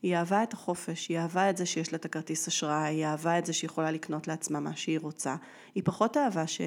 היא 0.01 0.15
אהבה 0.15 0.43
את 0.43 0.53
החופש, 0.53 1.07
היא 1.07 1.17
אהבה 1.19 1.49
את 1.49 1.57
זה 1.57 1.65
שיש 1.65 1.93
לה 1.93 1.97
את 1.97 2.05
הכרטיס 2.05 2.47
אשראי, 2.47 2.95
היא 2.95 3.05
אהבה 3.05 3.39
את 3.39 3.45
זה 3.45 3.53
שהיא 3.53 3.67
יכולה 3.69 3.91
לקנות 3.91 4.27
לעצמה 4.27 4.59
מה 4.59 4.75
שהיא 4.75 4.99
רוצה. 4.99 5.35
היא 5.75 5.83
פחות 5.85 6.17
אהבה 6.17 6.47
ש... 6.47 6.61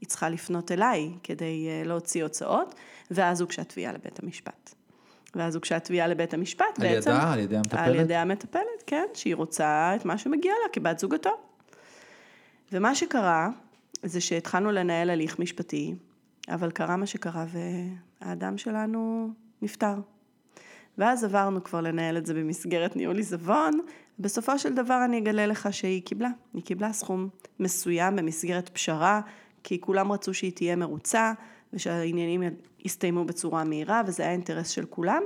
היא 0.00 0.08
צריכה 0.08 0.28
לפנות 0.28 0.72
אליי 0.72 1.10
כדי 1.22 1.68
אה, 1.68 1.82
להוציא 1.84 2.22
הוצאות, 2.22 2.74
ואז 3.10 3.40
הוגשה 3.40 3.64
תביעה 3.64 3.92
לבית 3.92 4.22
המשפט. 4.22 4.74
ואז 5.36 5.54
הוגשה 5.54 5.80
תביעה 5.80 6.06
לבית 6.06 6.34
המשפט 6.34 6.64
על 6.80 6.88
בעצם. 6.88 7.10
על 7.10 7.16
ידה? 7.16 7.32
על 7.32 7.38
ידי 7.38 7.56
המטפלת? 7.56 7.80
על 7.80 7.94
ידי 7.94 8.14
המטפלת, 8.14 8.82
כן, 8.86 9.06
שהיא 9.14 9.34
רוצה 9.34 9.92
את 9.96 10.04
מה 10.04 10.18
שמגיע 10.18 10.52
לה 10.62 10.68
כבת 10.72 10.98
זוגתו. 10.98 11.30
ומה 12.72 12.94
שקרה, 12.94 13.48
זה 14.02 14.20
שהתחלנו 14.20 14.70
לנהל 14.72 15.10
הליך 15.10 15.38
משפטי, 15.38 15.94
אבל 16.48 16.70
קרה 16.70 16.96
מה 16.96 17.06
שקרה 17.06 17.46
והאדם 18.22 18.58
שלנו 18.58 19.30
נפטר. 19.62 19.94
ואז 20.98 21.24
עברנו 21.24 21.64
כבר 21.64 21.80
לנהל 21.80 22.16
את 22.16 22.26
זה 22.26 22.34
במסגרת 22.34 22.96
ניהול 22.96 23.16
עיזבון, 23.16 23.80
בסופו 24.18 24.58
של 24.58 24.74
דבר 24.74 25.04
אני 25.04 25.18
אגלה 25.18 25.46
לך 25.46 25.68
שהיא 25.72 26.02
קיבלה, 26.02 26.28
היא 26.54 26.62
קיבלה 26.62 26.92
סכום 26.92 27.28
מסוים 27.60 28.16
במסגרת 28.16 28.68
פשרה 28.68 29.20
כי 29.62 29.80
כולם 29.80 30.12
רצו 30.12 30.34
שהיא 30.34 30.52
תהיה 30.52 30.76
מרוצה 30.76 31.32
ושהעניינים 31.72 32.42
יסתיימו 32.84 33.24
בצורה 33.24 33.64
מהירה 33.64 34.02
וזה 34.06 34.22
היה 34.22 34.32
אינטרס 34.32 34.68
של 34.68 34.84
כולם 34.84 35.22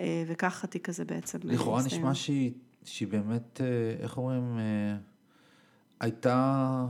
אה, 0.00 0.24
וכך 0.26 0.64
התיק 0.64 0.88
הזה 0.88 1.04
בעצם 1.04 1.38
לכאורה 1.44 1.82
נשמע 1.86 2.14
שהיא, 2.14 2.52
שהיא 2.84 3.08
באמת, 3.08 3.60
אה, 3.60 3.66
איך 4.02 4.18
אומרים, 4.18 4.58
אה, 4.58 4.96
הייתה 6.00 6.86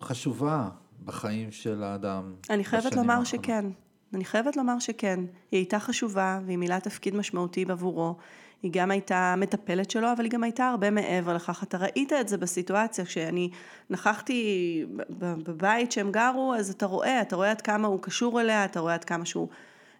חשובה 0.00 0.68
בחיים 1.04 1.52
של 1.52 1.82
האדם. 1.82 2.34
אני 2.50 2.64
חייבת 2.64 2.92
לומר 2.92 3.00
האחרונה. 3.00 3.24
שכן. 3.24 3.64
אני 4.14 4.24
חייבת 4.24 4.56
לומר 4.56 4.78
שכן. 4.78 5.20
היא 5.50 5.58
הייתה 5.58 5.78
חשובה 5.78 6.40
והיא 6.46 6.58
מילאה 6.58 6.80
תפקיד 6.80 7.16
משמעותי 7.16 7.64
בעבורו. 7.64 8.16
היא 8.62 8.70
גם 8.74 8.90
הייתה 8.90 9.34
מטפלת 9.36 9.90
שלו, 9.90 10.12
אבל 10.12 10.24
היא 10.24 10.32
גם 10.32 10.42
הייתה 10.42 10.68
הרבה 10.68 10.90
מעבר 10.90 11.34
לכך. 11.34 11.62
אתה 11.62 11.78
ראית 11.78 12.12
את 12.12 12.28
זה 12.28 12.36
בסיטואציה, 12.36 13.04
כשאני 13.04 13.50
נכחתי 13.90 14.84
בבית 15.18 15.92
שהם 15.92 16.12
גרו, 16.12 16.54
אז 16.54 16.70
אתה 16.70 16.86
רואה, 16.86 17.20
אתה 17.20 17.36
רואה 17.36 17.50
עד 17.50 17.60
כמה 17.60 17.88
הוא 17.88 18.02
קשור 18.02 18.40
אליה, 18.40 18.64
אתה 18.64 18.80
רואה 18.80 18.94
עד 18.94 19.04
כמה 19.04 19.24
שהוא 19.24 19.48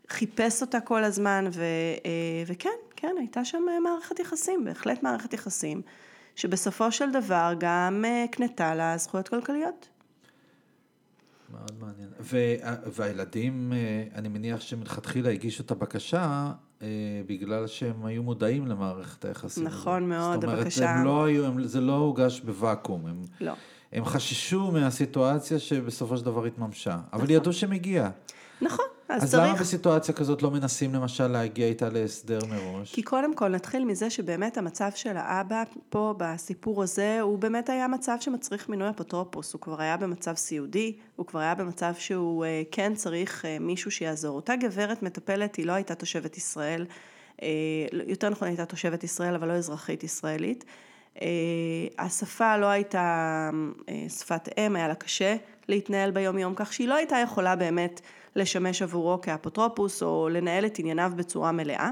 חיפש 0.08 0.62
אותה 0.62 0.80
כל 0.80 1.04
הזמן, 1.04 1.44
ו, 1.52 1.62
אה, 2.06 2.42
וכן, 2.46 2.70
כן, 2.96 3.14
הייתה 3.18 3.44
שם 3.44 3.62
מערכת 3.82 4.18
יחסים, 4.18 4.64
בהחלט 4.64 5.02
מערכת 5.02 5.32
יחסים, 5.32 5.82
שבסופו 6.36 6.92
של 6.92 7.10
דבר 7.10 7.52
גם 7.58 8.04
אה, 8.04 8.24
הקנתה 8.24 8.74
לה 8.74 8.96
זכויות 8.96 9.28
כלכליות. 9.28 9.88
מאוד 11.50 11.72
מעניין. 11.80 12.08
והילדים, 12.86 13.72
אה, 13.72 14.04
אני 14.14 14.28
מניח 14.28 14.60
שמלכתחילה 14.60 15.30
הגישו 15.30 15.62
את 15.62 15.70
הבקשה 15.70 16.52
בגלל 17.26 17.66
שהם 17.66 18.04
היו 18.04 18.22
מודעים 18.22 18.66
למערכת 18.66 19.24
היחסים. 19.24 19.64
נכון 19.64 20.08
מאוד, 20.08 20.44
הבקשה. 20.44 20.70
זאת 20.70 20.82
אומרת, 20.82 20.96
הם 20.98 21.04
לא 21.04 21.24
היו, 21.24 21.46
הם, 21.46 21.64
זה 21.64 21.80
לא 21.80 21.96
הוגש 21.96 22.40
בוואקום. 22.40 23.06
הם, 23.06 23.22
לא. 23.40 23.52
הם 23.92 24.04
חששו 24.04 24.72
מהסיטואציה 24.72 25.58
שבסופו 25.58 26.16
של 26.16 26.24
דבר 26.24 26.44
התממשה, 26.44 26.98
אבל 27.12 27.22
נכון. 27.22 27.34
ידעו 27.34 27.52
שמגיע. 27.52 28.10
נכון. 28.62 28.84
אז, 29.08 29.24
אז 29.24 29.30
צריך... 29.30 29.42
למה 29.42 29.58
בסיטואציה 29.58 30.14
כזאת 30.14 30.42
לא 30.42 30.50
מנסים 30.50 30.94
למשל 30.94 31.26
להגיע 31.26 31.66
איתה 31.66 31.88
להסדר 31.88 32.38
מראש? 32.48 32.94
כי 32.94 33.02
קודם 33.02 33.34
כל 33.34 33.48
נתחיל 33.48 33.84
מזה 33.84 34.10
שבאמת 34.10 34.58
המצב 34.58 34.90
של 34.94 35.16
האבא 35.16 35.62
פה 35.88 36.14
בסיפור 36.18 36.82
הזה, 36.82 37.20
הוא 37.20 37.38
באמת 37.38 37.68
היה 37.68 37.88
מצב 37.88 38.16
שמצריך 38.20 38.68
מינוי 38.68 38.90
אפוטרופוס, 38.90 39.52
הוא 39.52 39.60
כבר 39.60 39.80
היה 39.80 39.96
במצב 39.96 40.34
סיעודי, 40.34 40.96
הוא 41.16 41.26
כבר 41.26 41.40
היה 41.40 41.54
במצב 41.54 41.92
שהוא 41.98 42.44
אה, 42.44 42.62
כן 42.70 42.94
צריך 42.94 43.44
אה, 43.44 43.58
מישהו 43.60 43.90
שיעזור. 43.90 44.36
אותה 44.36 44.56
גברת 44.56 45.02
מטפלת, 45.02 45.56
היא 45.56 45.66
לא 45.66 45.72
הייתה 45.72 45.94
תושבת 45.94 46.36
ישראל, 46.36 46.86
אה, 47.42 47.48
יותר 48.06 48.28
נכון 48.28 48.48
הייתה 48.48 48.64
תושבת 48.64 49.04
ישראל, 49.04 49.34
אבל 49.34 49.48
לא 49.48 49.52
אזרחית 49.52 50.04
ישראלית. 50.04 50.64
השפה 51.98 52.56
לא 52.56 52.66
הייתה 52.66 53.50
שפת 54.08 54.48
אם, 54.58 54.76
היה 54.76 54.88
לה 54.88 54.94
קשה 54.94 55.36
להתנהל 55.68 56.10
ביום 56.10 56.38
יום, 56.38 56.52
כך 56.56 56.72
שהיא 56.72 56.88
לא 56.88 56.94
הייתה 56.94 57.16
יכולה 57.16 57.56
באמת 57.56 58.00
לשמש 58.36 58.82
עבורו 58.82 59.20
כאפוטרופוס 59.20 60.02
או 60.02 60.28
לנהל 60.28 60.66
את 60.66 60.78
ענייניו 60.78 61.12
בצורה 61.16 61.52
מלאה. 61.52 61.90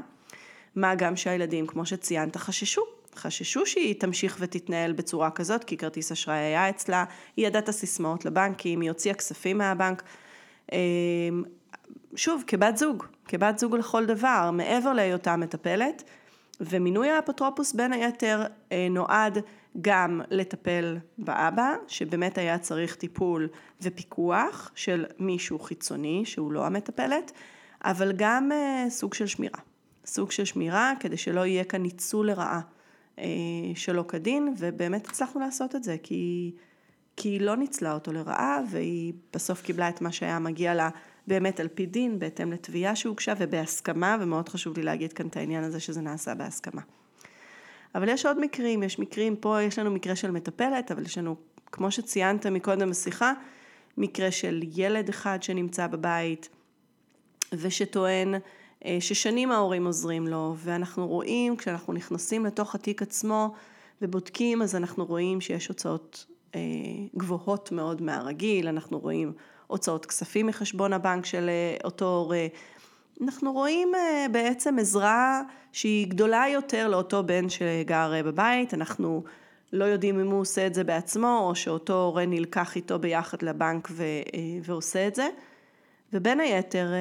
מה 0.76 0.94
גם 0.94 1.16
שהילדים, 1.16 1.66
כמו 1.66 1.86
שציינת, 1.86 2.36
חששו. 2.36 2.82
חששו 3.16 3.66
שהיא 3.66 4.00
תמשיך 4.00 4.36
ותתנהל 4.40 4.92
בצורה 4.92 5.30
כזאת, 5.30 5.64
כי 5.64 5.76
כרטיס 5.76 6.12
אשראי 6.12 6.36
היה 6.36 6.68
אצלה, 6.68 7.04
היא 7.36 7.46
ידעה 7.46 7.62
את 7.62 7.68
הסיסמאות 7.68 8.24
לבנקים, 8.24 8.80
היא 8.80 8.90
הוציאה 8.90 9.14
כספים 9.14 9.58
מהבנק. 9.58 10.02
אמ, 10.72 10.78
שוב, 12.16 12.44
כבת 12.46 12.76
זוג, 12.76 13.04
כבת 13.28 13.58
זוג 13.58 13.76
לכל 13.76 14.06
דבר, 14.06 14.50
מעבר 14.52 14.92
להיותה 14.92 15.36
מטפלת, 15.36 16.04
ומינוי 16.60 17.10
האפוטרופוס 17.10 17.72
בין 17.72 17.92
היתר 17.92 18.42
אה, 18.72 18.86
נועד 18.90 19.38
גם 19.80 20.20
לטפל 20.30 20.98
באבא, 21.18 21.74
שבאמת 21.88 22.38
היה 22.38 22.58
צריך 22.58 22.94
טיפול 22.94 23.48
ופיקוח 23.82 24.70
של 24.74 25.04
מישהו 25.18 25.58
חיצוני, 25.58 26.22
שהוא 26.24 26.52
לא 26.52 26.66
המטפלת, 26.66 27.32
אבל 27.84 28.12
גם 28.16 28.52
אה, 28.52 28.86
סוג 28.88 29.14
של 29.14 29.26
שמירה. 29.26 29.58
סוג 30.06 30.30
של 30.30 30.44
שמירה 30.44 30.92
כדי 31.00 31.16
שלא 31.16 31.46
יהיה 31.46 31.64
כאן 31.64 31.82
ניצול 31.82 32.26
לרעה 32.26 32.60
אה, 33.18 33.24
שלא 33.74 34.04
כדין, 34.08 34.54
ובאמת 34.58 35.08
הצלחנו 35.08 35.40
לעשות 35.40 35.76
את 35.76 35.84
זה, 35.84 35.96
כי, 36.02 36.52
כי 37.16 37.28
היא 37.28 37.40
לא 37.40 37.56
ניצלה 37.56 37.92
אותו 37.92 38.12
לרעה, 38.12 38.58
והיא 38.70 39.12
בסוף 39.32 39.62
קיבלה 39.62 39.88
את 39.88 40.00
מה 40.00 40.12
שהיה 40.12 40.38
מגיע 40.38 40.74
לה 40.74 40.88
באמת 41.26 41.60
על 41.60 41.68
פי 41.68 41.86
דין, 41.86 42.18
בהתאם 42.18 42.52
לתביעה 42.52 42.96
שהוגשה 42.96 43.34
ובהסכמה, 43.38 44.16
ומאוד 44.20 44.48
חשוב 44.48 44.76
לי 44.76 44.82
להגיד 44.82 45.12
כאן 45.12 45.26
את 45.26 45.36
העניין 45.36 45.64
הזה 45.64 45.80
שזה 45.80 46.00
נעשה 46.00 46.34
בהסכמה. 46.34 46.82
אבל 47.94 48.08
יש 48.08 48.26
עוד 48.26 48.40
מקרים, 48.40 48.82
יש 48.82 48.98
מקרים, 48.98 49.36
פה 49.36 49.62
יש 49.62 49.78
לנו 49.78 49.90
מקרה 49.90 50.16
של 50.16 50.30
מטפלת, 50.30 50.90
אבל 50.92 51.02
יש 51.02 51.18
לנו, 51.18 51.36
כמו 51.72 51.90
שציינת 51.90 52.46
מקודם 52.46 52.90
בשיחה, 52.90 53.32
מקרה 53.96 54.30
של 54.30 54.60
ילד 54.74 55.08
אחד 55.08 55.42
שנמצא 55.42 55.86
בבית 55.86 56.48
ושטוען 57.52 58.34
אה, 58.84 58.96
ששנים 59.00 59.50
ההורים 59.50 59.86
עוזרים 59.86 60.26
לו, 60.26 60.54
ואנחנו 60.58 61.08
רואים, 61.08 61.56
כשאנחנו 61.56 61.92
נכנסים 61.92 62.46
לתוך 62.46 62.74
התיק 62.74 63.02
עצמו 63.02 63.54
ובודקים, 64.02 64.62
אז 64.62 64.76
אנחנו 64.76 65.04
רואים 65.04 65.40
שיש 65.40 65.68
הוצאות 65.68 66.26
אה, 66.54 66.60
גבוהות 67.16 67.72
מאוד 67.72 68.02
מהרגיל, 68.02 68.68
אנחנו 68.68 68.98
רואים 68.98 69.32
הוצאות 69.66 70.06
כספים 70.06 70.46
מחשבון 70.46 70.92
הבנק 70.92 71.26
של 71.26 71.48
אה, 71.48 71.76
אותו 71.84 72.04
הורה, 72.04 72.46
אנחנו 73.22 73.52
רואים 73.52 73.94
אה, 73.94 74.26
בעצם 74.32 74.78
עזרה 74.78 75.42
שהיא 75.72 76.08
גדולה 76.08 76.44
יותר 76.52 76.88
לאותו 76.88 77.22
בן 77.22 77.48
שגר 77.48 78.12
אה, 78.14 78.22
בבית, 78.22 78.74
אנחנו 78.74 79.24
לא 79.72 79.84
יודעים 79.84 80.20
אם 80.20 80.30
הוא 80.30 80.40
עושה 80.40 80.66
את 80.66 80.74
זה 80.74 80.84
בעצמו, 80.84 81.38
או 81.48 81.54
שאותו 81.54 82.02
הורה 82.02 82.26
נלקח 82.26 82.76
איתו 82.76 82.98
ביחד 82.98 83.42
לבנק 83.42 83.88
ו, 83.90 84.04
ועושה 84.62 85.06
את 85.06 85.14
זה. 85.14 85.28
ובין 86.12 86.40
היתר 86.40 86.92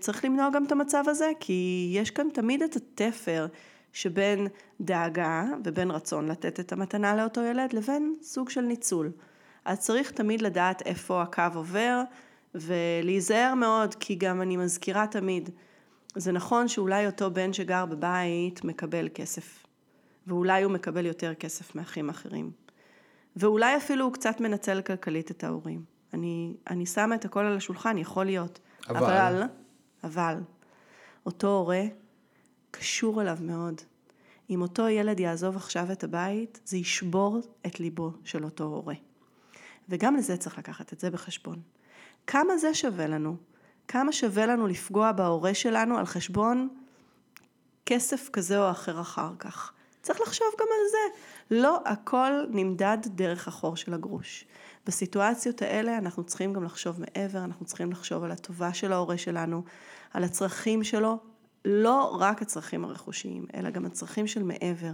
צריך 0.00 0.24
למנוע 0.24 0.50
גם 0.50 0.64
את 0.64 0.72
המצב 0.72 1.04
הזה, 1.06 1.30
כי 1.40 1.90
יש 1.94 2.10
כאן 2.10 2.26
תמיד 2.34 2.62
את 2.62 2.76
התפר 2.76 3.46
שבין 3.92 4.46
דאגה 4.80 5.44
ובין 5.64 5.90
רצון 5.90 6.28
לתת 6.28 6.60
את 6.60 6.72
המתנה 6.72 7.16
לאותו 7.16 7.40
ילד, 7.40 7.72
לבין 7.72 8.14
סוג 8.22 8.50
של 8.50 8.60
ניצול. 8.60 9.10
אז 9.68 9.78
צריך 9.78 10.10
תמיד 10.10 10.42
לדעת 10.42 10.82
איפה 10.82 11.22
הקו 11.22 11.42
עובר, 11.54 12.02
ולהיזהר 12.54 13.54
מאוד, 13.54 13.94
כי 13.94 14.14
גם 14.14 14.42
אני 14.42 14.56
מזכירה 14.56 15.06
תמיד, 15.06 15.50
זה 16.16 16.32
נכון 16.32 16.68
שאולי 16.68 17.06
אותו 17.06 17.30
בן 17.30 17.52
שגר 17.52 17.86
בבית 17.86 18.64
מקבל 18.64 19.08
כסף, 19.14 19.66
ואולי 20.26 20.62
הוא 20.62 20.72
מקבל 20.72 21.06
יותר 21.06 21.34
כסף 21.34 21.74
מאחים 21.74 22.08
אחרים, 22.08 22.50
ואולי 23.36 23.76
אפילו 23.76 24.04
הוא 24.04 24.12
קצת 24.12 24.40
מנצל 24.40 24.80
כלכלית 24.82 25.30
את 25.30 25.44
ההורים. 25.44 25.84
אני, 26.14 26.54
אני 26.70 26.86
שמה 26.86 27.14
את 27.14 27.24
הכל 27.24 27.44
על 27.44 27.56
השולחן, 27.56 27.98
יכול 27.98 28.24
להיות. 28.24 28.60
אבל... 28.88 28.96
אבל, 28.96 29.42
אבל, 30.04 30.36
אותו 31.26 31.46
הורה 31.46 31.84
קשור 32.70 33.22
אליו 33.22 33.38
מאוד. 33.40 33.80
אם 34.50 34.62
אותו 34.62 34.88
ילד 34.88 35.20
יעזוב 35.20 35.56
עכשיו 35.56 35.92
את 35.92 36.04
הבית, 36.04 36.60
זה 36.64 36.76
ישבור 36.76 37.40
את 37.66 37.80
ליבו 37.80 38.10
של 38.24 38.44
אותו 38.44 38.64
הורה. 38.64 38.94
וגם 39.88 40.16
לזה 40.16 40.36
צריך 40.36 40.58
לקחת 40.58 40.92
את 40.92 41.00
זה 41.00 41.10
בחשבון. 41.10 41.60
כמה 42.26 42.58
זה 42.58 42.74
שווה 42.74 43.06
לנו? 43.06 43.36
כמה 43.88 44.12
שווה 44.12 44.46
לנו 44.46 44.66
לפגוע 44.66 45.12
בהורה 45.12 45.54
שלנו 45.54 45.98
על 45.98 46.06
חשבון 46.06 46.68
כסף 47.86 48.28
כזה 48.32 48.58
או 48.58 48.70
אחר 48.70 49.00
אחר 49.00 49.32
כך? 49.38 49.72
צריך 50.02 50.20
לחשוב 50.20 50.46
גם 50.60 50.66
על 50.70 50.90
זה. 50.90 51.20
לא 51.50 51.80
הכל 51.84 52.30
נמדד 52.50 52.98
דרך 53.04 53.48
החור 53.48 53.76
של 53.76 53.94
הגרוש. 53.94 54.44
בסיטואציות 54.86 55.62
האלה 55.62 55.98
אנחנו 55.98 56.24
צריכים 56.24 56.52
גם 56.52 56.64
לחשוב 56.64 57.00
מעבר, 57.00 57.44
אנחנו 57.44 57.66
צריכים 57.66 57.90
לחשוב 57.90 58.24
על 58.24 58.30
הטובה 58.30 58.74
של 58.74 58.92
ההורה 58.92 59.18
שלנו, 59.18 59.62
על 60.12 60.24
הצרכים 60.24 60.84
שלו, 60.84 61.18
לא 61.64 62.16
רק 62.20 62.42
הצרכים 62.42 62.84
הרכושיים, 62.84 63.46
אלא 63.54 63.70
גם 63.70 63.86
הצרכים 63.86 64.26
של 64.26 64.42
מעבר. 64.42 64.92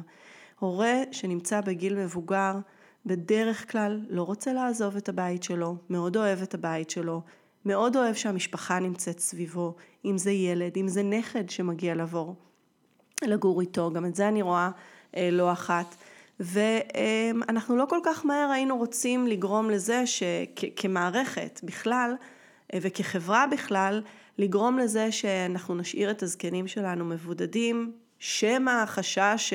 הורה 0.58 0.94
שנמצא 1.12 1.60
בגיל 1.60 1.94
מבוגר, 1.94 2.54
בדרך 3.06 3.72
כלל 3.72 4.00
לא 4.08 4.22
רוצה 4.22 4.52
לעזוב 4.52 4.96
את 4.96 5.08
הבית 5.08 5.42
שלו, 5.42 5.76
מאוד 5.90 6.16
אוהב 6.16 6.42
את 6.42 6.54
הבית 6.54 6.90
שלו, 6.90 7.22
מאוד 7.64 7.96
אוהב 7.96 8.14
שהמשפחה 8.14 8.78
נמצאת 8.78 9.18
סביבו, 9.18 9.74
אם 10.04 10.18
זה 10.18 10.30
ילד, 10.30 10.76
אם 10.76 10.88
זה 10.88 11.02
נכד 11.02 11.50
שמגיע 11.50 11.94
לעבור 11.94 12.34
לגור 13.22 13.60
איתו, 13.60 13.90
גם 13.90 14.06
את 14.06 14.14
זה 14.14 14.28
אני 14.28 14.42
רואה 14.42 14.70
אה, 15.16 15.28
לא 15.32 15.52
אחת. 15.52 15.96
ואנחנו 16.40 17.76
לא 17.76 17.86
כל 17.88 17.98
כך 18.04 18.26
מהר 18.26 18.50
היינו 18.50 18.76
רוצים 18.76 19.26
לגרום 19.26 19.70
לזה 19.70 20.06
שכמערכת 20.06 21.60
בכלל 21.64 22.14
אה, 22.74 22.78
וכחברה 22.82 23.46
בכלל, 23.52 24.02
לגרום 24.38 24.78
לזה 24.78 25.12
שאנחנו 25.12 25.74
נשאיר 25.74 26.10
את 26.10 26.22
הזקנים 26.22 26.66
שלנו 26.66 27.04
מבודדים, 27.04 27.92
שמא 28.18 28.70
החשש 28.70 29.52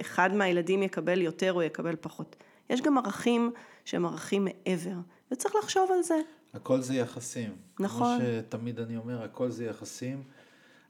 שאחד 0.00 0.34
מהילדים 0.34 0.82
יקבל 0.82 1.20
יותר 1.20 1.52
או 1.52 1.62
יקבל 1.62 1.96
פחות. 2.00 2.36
יש 2.70 2.80
גם 2.80 2.98
ערכים 2.98 3.52
שהם 3.84 4.06
ערכים 4.06 4.44
מעבר, 4.44 4.96
וצריך 5.30 5.54
לחשוב 5.62 5.90
על 5.92 6.02
זה. 6.02 6.20
הכל 6.54 6.80
זה 6.80 6.94
יחסים. 6.94 7.56
נכון. 7.80 8.18
כמו 8.18 8.26
שתמיד 8.26 8.80
אני 8.80 8.96
אומר, 8.96 9.22
הכל 9.22 9.50
זה 9.50 9.64
יחסים. 9.64 10.22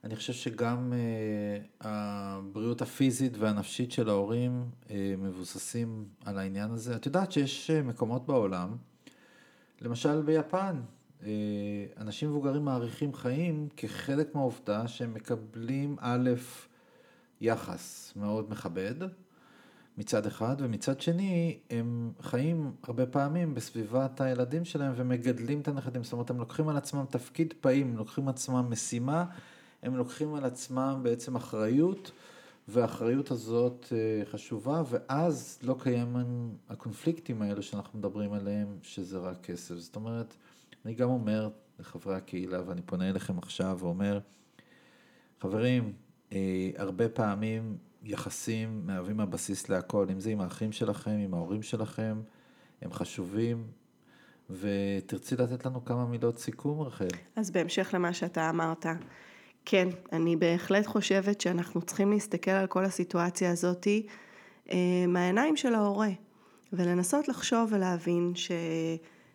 אני 0.03 0.15
חושב 0.15 0.33
שגם 0.33 0.93
uh, 0.93 1.85
הבריאות 1.87 2.81
הפיזית 2.81 3.37
והנפשית 3.37 3.91
של 3.91 4.09
ההורים 4.09 4.65
uh, 4.83 4.91
מבוססים 5.17 6.05
על 6.25 6.37
העניין 6.37 6.71
הזה. 6.71 6.95
את 6.95 7.05
יודעת 7.05 7.31
שיש 7.31 7.71
uh, 7.71 7.83
מקומות 7.83 8.25
בעולם, 8.25 8.75
למשל 9.81 10.21
ביפן, 10.21 10.81
uh, 11.21 11.23
אנשים 11.97 12.29
מבוגרים 12.29 12.65
מעריכים 12.65 13.13
חיים 13.13 13.67
כחלק 13.77 14.35
מהעובדה 14.35 14.87
שהם 14.87 15.13
מקבלים 15.13 15.95
א', 15.99 16.29
יחס 17.41 18.13
מאוד 18.15 18.49
מכבד, 18.49 18.95
מצד 19.97 20.25
אחד, 20.25 20.55
ומצד 20.59 21.01
שני, 21.01 21.57
הם 21.69 22.11
חיים 22.21 22.71
הרבה 22.83 23.05
פעמים 23.05 23.53
בסביבת 23.53 24.21
הילדים 24.21 24.65
שלהם 24.65 24.93
ומגדלים 24.95 25.61
את 25.61 25.67
הנכדים, 25.67 26.03
זאת 26.03 26.13
אומרת, 26.13 26.29
הם 26.29 26.37
לוקחים 26.37 26.69
על 26.69 26.77
עצמם 26.77 27.05
תפקיד 27.09 27.53
פעיל, 27.61 27.87
הם 27.87 27.97
לוקחים 27.97 28.27
על 28.27 28.33
עצמם 28.33 28.65
משימה, 28.69 29.25
הם 29.83 29.95
לוקחים 29.95 30.35
על 30.35 30.45
עצמם 30.45 30.99
בעצם 31.03 31.35
אחריות, 31.35 32.11
והאחריות 32.67 33.31
הזאת 33.31 33.85
אה, 33.91 34.25
חשובה, 34.25 34.83
ואז 34.89 35.59
לא 35.63 35.75
קיימים 35.79 36.57
הקונפליקטים 36.69 37.41
האלה 37.41 37.61
שאנחנו 37.61 37.99
מדברים 37.99 38.33
עליהם, 38.33 38.77
שזה 38.81 39.17
רק 39.17 39.41
כסף. 39.41 39.75
זאת 39.75 39.95
אומרת, 39.95 40.35
אני 40.85 40.93
גם 40.93 41.09
אומר 41.09 41.49
לחברי 41.79 42.15
הקהילה, 42.15 42.61
ואני 42.65 42.81
פונה 42.81 43.09
אליכם 43.09 43.37
עכשיו 43.37 43.77
ואומר, 43.79 44.19
חברים, 45.41 45.93
אה, 46.33 46.69
הרבה 46.77 47.09
פעמים 47.09 47.77
יחסים 48.05 48.81
מהווים 48.85 49.19
הבסיס 49.19 49.69
להכל, 49.69 50.07
אם 50.11 50.19
זה 50.19 50.29
עם 50.29 50.41
האחים 50.41 50.71
שלכם, 50.71 51.11
עם 51.11 51.33
ההורים 51.33 51.61
שלכם, 51.61 52.21
הם 52.81 52.93
חשובים, 52.93 53.67
ותרצי 54.49 55.35
לתת 55.35 55.65
לנו 55.65 55.85
כמה 55.85 56.05
מילות 56.05 56.37
סיכום, 56.37 56.81
רחל. 56.81 57.07
אז 57.35 57.51
בהמשך 57.51 57.89
למה 57.93 58.13
שאתה 58.13 58.49
אמרת, 58.49 58.85
כן, 59.65 59.87
אני 60.11 60.35
בהחלט 60.35 60.85
חושבת 60.85 61.41
שאנחנו 61.41 61.81
צריכים 61.81 62.11
להסתכל 62.11 62.51
על 62.51 62.67
כל 62.67 62.85
הסיטואציה 62.85 63.51
הזאתי 63.51 64.07
אה, 64.71 64.77
מהעיניים 65.07 65.57
של 65.57 65.75
ההורה, 65.75 66.09
ולנסות 66.73 67.27
לחשוב 67.27 67.69
ולהבין 67.73 68.31
ש... 68.35 68.51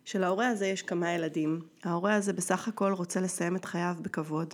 שלהורה 0.05 0.47
הזה 0.47 0.67
יש 0.67 0.81
כמה 0.81 1.11
ילדים. 1.11 1.59
ההורה 1.83 2.15
הזה 2.15 2.33
בסך 2.33 2.67
הכל 2.67 2.93
רוצה 2.93 3.21
לסיים 3.21 3.55
את 3.55 3.65
חייו 3.65 3.95
בכבוד. 4.01 4.53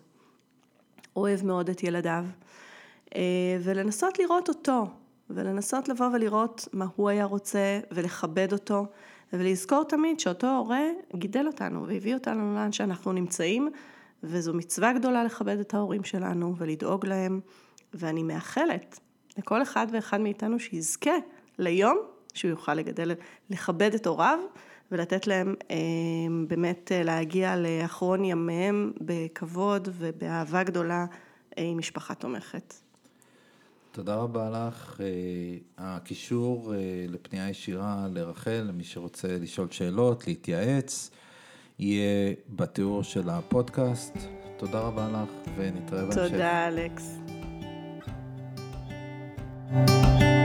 אוהב 1.15 1.45
מאוד 1.45 1.69
את 1.69 1.83
ילדיו, 1.83 2.25
ולנסות 3.63 4.19
לראות 4.19 4.49
אותו, 4.49 4.85
ולנסות 5.29 5.89
לבוא 5.89 6.05
ולראות 6.13 6.67
מה 6.73 6.85
הוא 6.95 7.09
היה 7.09 7.25
רוצה, 7.25 7.79
ולכבד 7.91 8.53
אותו, 8.53 8.85
ולזכור 9.33 9.83
תמיד 9.83 10.19
שאותו 10.19 10.57
הורה 10.57 10.83
גידל 11.15 11.47
אותנו 11.47 11.87
והביא 11.87 12.13
אותנו 12.13 12.55
לאן 12.55 12.71
שאנחנו 12.71 13.11
נמצאים, 13.11 13.69
וזו 14.23 14.53
מצווה 14.53 14.93
גדולה 14.93 15.23
לכבד 15.23 15.59
את 15.59 15.73
ההורים 15.73 16.03
שלנו 16.03 16.55
ולדאוג 16.57 17.05
להם, 17.05 17.39
ואני 17.93 18.23
מאחלת 18.23 18.99
לכל 19.37 19.61
אחד 19.61 19.87
ואחד 19.91 20.21
מאיתנו 20.21 20.59
שיזכה 20.59 21.15
ליום 21.59 21.97
שהוא 22.33 22.49
יוכל 22.49 22.73
לגדל, 22.73 23.11
לכבד 23.49 23.93
את 23.93 24.07
הוריו 24.07 24.39
ולתת 24.91 25.27
להם 25.27 25.55
אה, 25.71 25.77
באמת 26.47 26.91
אה, 26.91 27.03
להגיע 27.03 27.55
לאחרון 27.55 28.25
ימיהם 28.25 28.93
בכבוד 29.01 29.87
ובאהבה 29.91 30.63
גדולה 30.63 31.05
אה, 31.57 31.63
עם 31.63 31.77
משפחה 31.77 32.15
תומכת. 32.15 32.73
תודה 33.97 34.15
רבה 34.15 34.49
לך. 34.49 35.01
הקישור 35.77 36.73
לפנייה 37.09 37.49
ישירה 37.49 38.07
לרחל, 38.13 38.65
למי 38.67 38.83
שרוצה 38.83 39.27
לשאול 39.41 39.67
שאלות, 39.71 40.27
להתייעץ, 40.27 41.11
יהיה 41.79 42.33
בתיאור 42.49 43.03
של 43.03 43.29
הפודקאסט. 43.29 44.17
תודה 44.57 44.79
רבה 44.79 45.07
לך 45.07 45.29
ונתראה 45.57 46.01
בהמשך. 46.01 46.31
תודה, 46.31 46.67
אלכס. 46.67 47.17
thank 49.69 50.21
you 50.21 50.36